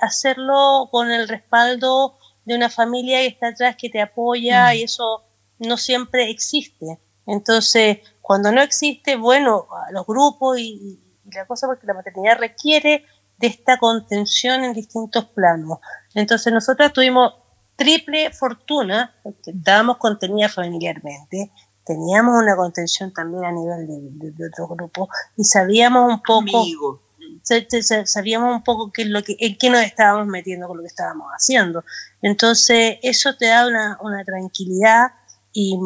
[0.00, 4.76] hacerlo con el respaldo de una familia que está atrás que te apoya Mm.
[4.76, 5.22] y eso
[5.58, 6.98] no siempre existe.
[7.26, 13.04] Entonces, cuando no existe, bueno, los grupos y, y la cosa porque la maternidad requiere
[13.38, 15.78] de esta contención en distintos planos.
[16.14, 17.34] Entonces, nosotros tuvimos
[17.76, 21.50] triple fortuna, porque estábamos contenidas familiarmente,
[21.84, 26.60] teníamos una contención también a nivel de, de, de otros grupos y sabíamos un poco
[26.60, 27.00] Amigo.
[27.42, 30.76] Sa- sa- sa- sabíamos un poco qué lo que, en qué nos estábamos metiendo con
[30.78, 31.84] lo que estábamos haciendo.
[32.22, 35.08] Entonces, eso te da una, una tranquilidad
[35.52, 35.76] y,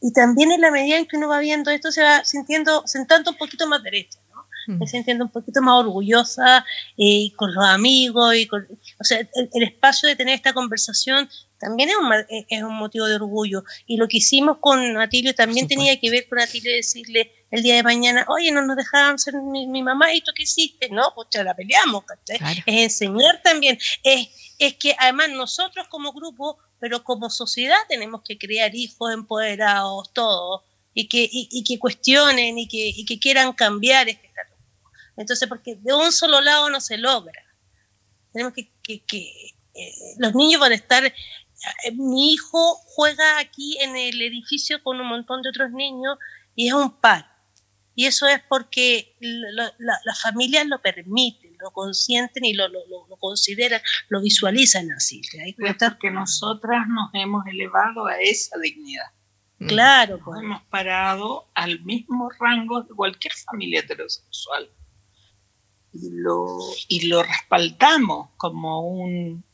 [0.00, 3.30] y también en la medida en que uno va viendo esto, se va sintiendo, sentando
[3.32, 4.23] un poquito más mm.
[4.66, 6.64] Me sintiendo un poquito más orgullosa
[6.96, 8.66] eh, con los amigos y con,
[9.00, 12.74] o sea, el, el espacio de tener esta conversación también es un, ma- es un
[12.74, 13.64] motivo de orgullo.
[13.86, 17.76] Y lo que hicimos con Atilio también tenía que ver con Atilio decirle el día
[17.76, 20.88] de mañana, oye, no nos dejaban ser mi, mi mamá, ¿y tú qué hiciste?
[20.90, 22.04] No, pues la peleamos.
[22.66, 28.36] Es enseñar también, es, es que además nosotros como grupo, pero como sociedad tenemos que
[28.38, 30.62] crear hijos empoderados, todos,
[30.92, 34.30] y que, y, y que cuestionen y que, y que quieran cambiar este.
[35.16, 37.40] Entonces, porque de un solo lado no se logra.
[38.32, 41.12] Tenemos que, que, que eh, los niños van a estar, eh,
[41.94, 46.18] mi hijo juega aquí en el edificio con un montón de otros niños
[46.54, 47.32] y es un par.
[47.96, 52.84] Y eso es porque la- la- las familias lo permiten, lo consienten y lo, lo,
[52.88, 55.20] lo- lo consideran, lo visualizan así.
[55.30, 55.88] ¿te das es cuenta?
[55.90, 59.06] porque nosotras nos hemos elevado a esa dignidad
[59.60, 59.68] Mm.
[59.68, 60.40] Claro, nos pues.
[60.42, 64.68] hemos parado al mismo rango de cualquier familia heterosexual
[65.94, 69.44] y lo, y lo respaldamos como, un,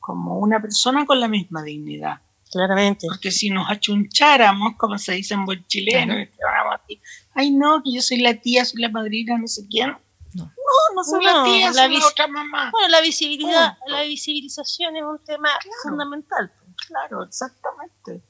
[0.00, 2.20] como una persona con la misma dignidad.
[2.50, 3.06] claramente.
[3.08, 7.00] Porque si nos achuncháramos, como se dice en buen chileno, quedáramos así,
[7.34, 9.96] ay no, que yo soy la tía, soy la madrina, no sé quién.
[10.34, 10.44] No.
[10.44, 12.70] No, no soy No, la tía, la soy la otra mamá.
[12.72, 13.94] Bueno, la visibilidad, Punto.
[13.94, 15.48] la visibilización es un tema
[15.84, 16.52] fundamental.
[16.88, 18.20] Claro, exactamente.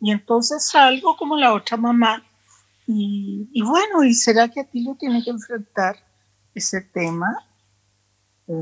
[0.00, 2.24] Y entonces salgo como la otra mamá.
[2.88, 6.05] Y, y bueno, ¿y será que a ti lo tiene que enfrentar
[6.56, 7.28] ese tema?
[8.48, 8.52] Eh,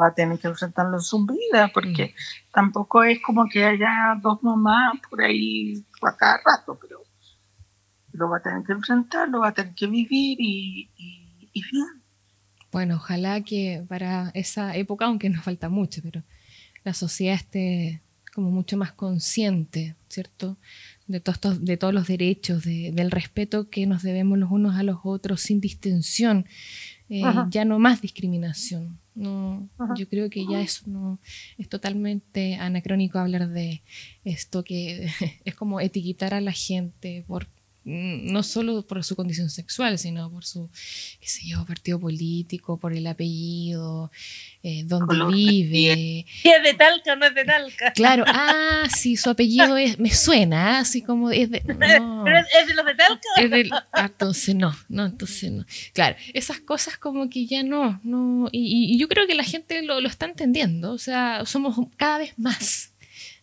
[0.00, 2.14] va a tener que enfrentarlo en su vida, porque
[2.52, 7.02] tampoco es como que haya dos mamás por ahí a cada rato, pero
[8.12, 11.62] lo va a tener que enfrentar, lo va a tener que vivir y, y, y
[11.70, 11.86] bien.
[12.70, 16.22] Bueno, ojalá que para esa época, aunque nos falta mucho, pero
[16.84, 18.00] la sociedad esté
[18.34, 20.56] como mucho más consciente, ¿cierto?
[21.06, 24.76] De, todos estos- de todos los derechos, de- del respeto que nos debemos los unos
[24.76, 26.46] a los otros sin distinción,
[27.12, 28.98] eh, ya no más discriminación.
[29.14, 29.92] No, Ajá.
[29.94, 31.18] yo creo que ya eso no
[31.58, 33.82] es totalmente anacrónico hablar de
[34.24, 35.06] esto que
[35.44, 37.46] es como etiquetar a la gente por
[37.84, 40.70] no solo por su condición sexual, sino por su,
[41.20, 44.10] qué sé yo, partido político, por el apellido,
[44.62, 46.24] eh, dónde Color vive.
[46.42, 47.92] Si es de Talca o no es de Talca.
[47.92, 51.60] Claro, ah, sí, su apellido es, me suena, así como es de...
[52.00, 52.22] no.
[52.24, 53.28] ¿Pero es, es de los de Talca?
[53.38, 55.64] Es del- ah, entonces no, no, entonces no.
[55.92, 59.82] Claro, esas cosas como que ya no, no, y- y yo creo que la gente
[59.82, 62.91] lo, lo está entendiendo, o sea, somos cada vez más.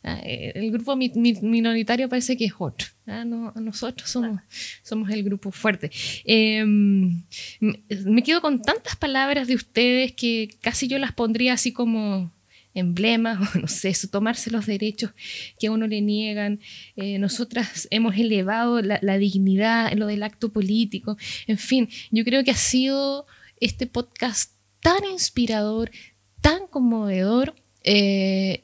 [0.03, 2.87] Ah, eh, el grupo minoritario parece que es otro.
[3.05, 4.39] Ah, nosotros somos,
[4.81, 5.91] somos el grupo fuerte.
[6.23, 7.23] Em,
[7.59, 12.31] me quedo con tantas palabras de ustedes que casi yo las pondría así como
[12.73, 15.11] emblemas, o no sé, eso, tomarse los derechos
[15.59, 16.59] que a uno le niegan.
[16.95, 21.17] Eh, nosotras hemos elevado la, la, dignidad, lo del acto político.
[21.47, 23.25] En fin, yo creo que ha sido
[23.59, 25.91] este podcast tan inspirador,
[26.41, 27.55] tan conmovedor.
[27.83, 28.63] Eh,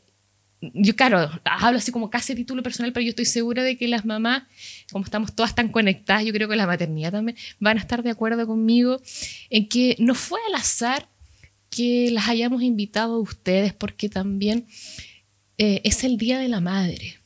[0.74, 4.06] yo, claro, hablo así como casi título personal, pero yo estoy segura de que las
[4.06, 4.44] mamás,
[4.92, 8.12] como estamos todas tan conectadas, yo creo que la maternidad también, van a estar de
[8.12, 9.02] acuerdo conmigo
[9.50, 11.08] en que no fue al azar
[11.70, 14.66] que las hayamos invitado a ustedes, porque también
[15.58, 17.20] eh, es el Día de la Madre.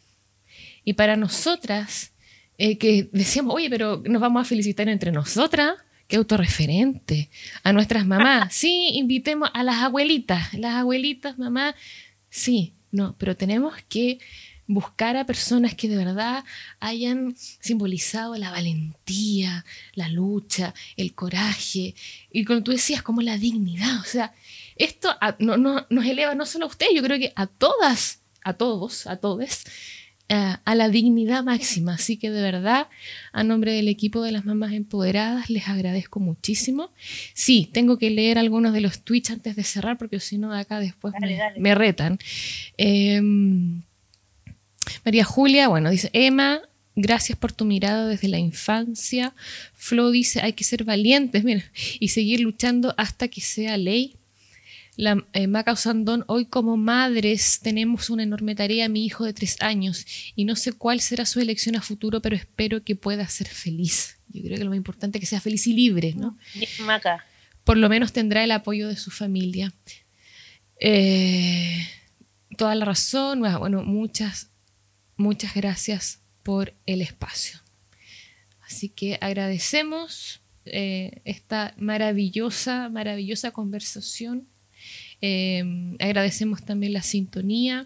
[0.84, 2.11] Y para nosotras,
[2.57, 5.76] eh, que decíamos, oye, pero nos vamos a felicitar entre nosotras,
[6.07, 7.30] qué autorreferente,
[7.64, 8.53] a nuestras mamás.
[8.60, 11.76] Sí, invitemos a las abuelitas, las abuelitas, mamá,
[12.30, 14.20] sí, no, pero tenemos que
[14.70, 16.44] buscar a personas que de verdad
[16.80, 21.95] hayan simbolizado la valentía, la lucha, el coraje,
[22.32, 23.99] y como tú decías, como la dignidad.
[23.99, 24.34] O sea,
[24.76, 25.10] esto
[25.40, 29.18] no, nos eleva no solo a usted, yo creo que a todas, a todos, a
[29.18, 29.64] todos,
[30.30, 31.95] a la dignidad máxima.
[31.95, 32.88] Así que de verdad,
[33.34, 36.91] a nombre del equipo de las mamás empoderadas, les agradezco muchísimo.
[37.34, 40.60] Sí, tengo que leer algunos de los tweets antes de cerrar, porque si no, de
[40.60, 41.14] acá después
[41.57, 42.19] me, retan.
[42.77, 43.81] Em,
[45.03, 46.61] María Julia, bueno, dice, Emma,
[46.95, 49.34] gracias por tu mirada desde la infancia.
[49.73, 51.64] Flo dice, hay que ser valientes, mira,
[51.99, 54.19] y seguir luchando hasta que sea ley
[54.99, 55.76] la eh, Maca
[56.27, 60.05] hoy como madres tenemos una enorme tarea, mi hijo de tres años,
[60.35, 64.17] y no sé cuál será su elección a futuro, pero espero que pueda ser feliz.
[64.27, 66.38] Yo creo que lo más importante es que sea feliz y libre, ¿no?
[66.81, 67.26] Maca.
[67.63, 69.71] Por lo menos tendrá el apoyo de su familia.
[70.81, 71.88] Eh,
[72.57, 74.49] toda la razón, bueno, muchas,
[75.15, 77.61] muchas gracias por el espacio.
[78.67, 84.45] Así que agradecemos eh, esta maravillosa, maravillosa conversación
[85.22, 87.86] eh, agradecemos también la sintonía.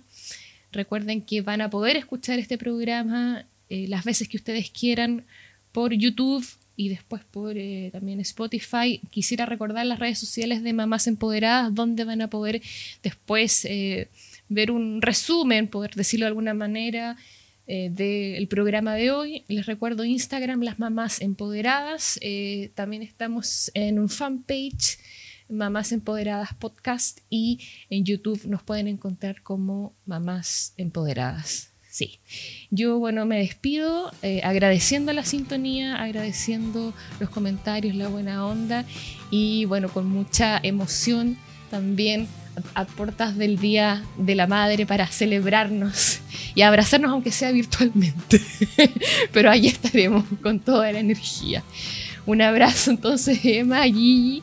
[0.71, 5.23] Recuerden que van a poder escuchar este programa eh, las veces que ustedes quieran
[5.71, 6.45] por YouTube
[6.75, 8.99] y después por eh, también Spotify.
[9.09, 12.61] Quisiera recordar las redes sociales de Mamás Empoderadas, donde van a poder
[13.03, 13.67] después
[14.49, 17.15] ver un resumen, poder decirlo de alguna manera,
[17.65, 19.43] del programa de hoy.
[19.47, 22.19] Les recuerdo Instagram, Las Mamás Empoderadas.
[22.75, 24.97] también estamos en un fanpage
[25.49, 27.59] Mamás Empoderadas Podcast y
[27.89, 31.69] en YouTube nos pueden encontrar como Mamás Empoderadas.
[31.89, 32.19] Sí,
[32.71, 38.83] yo bueno me despido eh, agradeciendo la sintonía, agradeciendo los comentarios, la buena onda
[39.29, 41.37] y bueno con mucha emoción
[41.69, 42.27] también
[42.73, 46.19] a, puertas del Día de la Madre para celebrarnos
[46.55, 48.41] y abrazarnos aunque sea virtualmente,
[49.31, 51.63] pero ahí estaremos con toda la energía.
[52.25, 54.41] Un abrazo entonces Emma, Gigi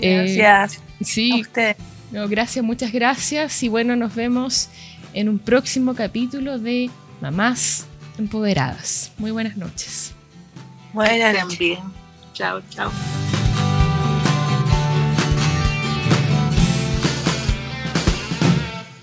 [0.00, 0.82] eh, gracias.
[1.00, 1.32] sí.
[1.32, 1.76] A usted.
[2.10, 3.62] No, gracias, muchas gracias.
[3.62, 4.68] Y bueno, nos vemos
[5.14, 6.90] en un próximo capítulo de
[7.20, 7.86] Mamás
[8.18, 9.12] Empoderadas.
[9.18, 10.12] Muy buenas noches.
[10.92, 11.78] Buenas también.
[12.32, 12.90] Chao, chao.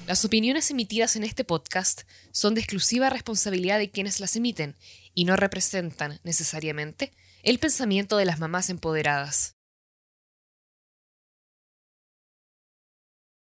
[0.07, 4.77] Las opiniones emitidas en este podcast son de exclusiva responsabilidad de quienes las emiten
[5.13, 7.11] y no representan necesariamente
[7.43, 9.56] el pensamiento de las mamás empoderadas.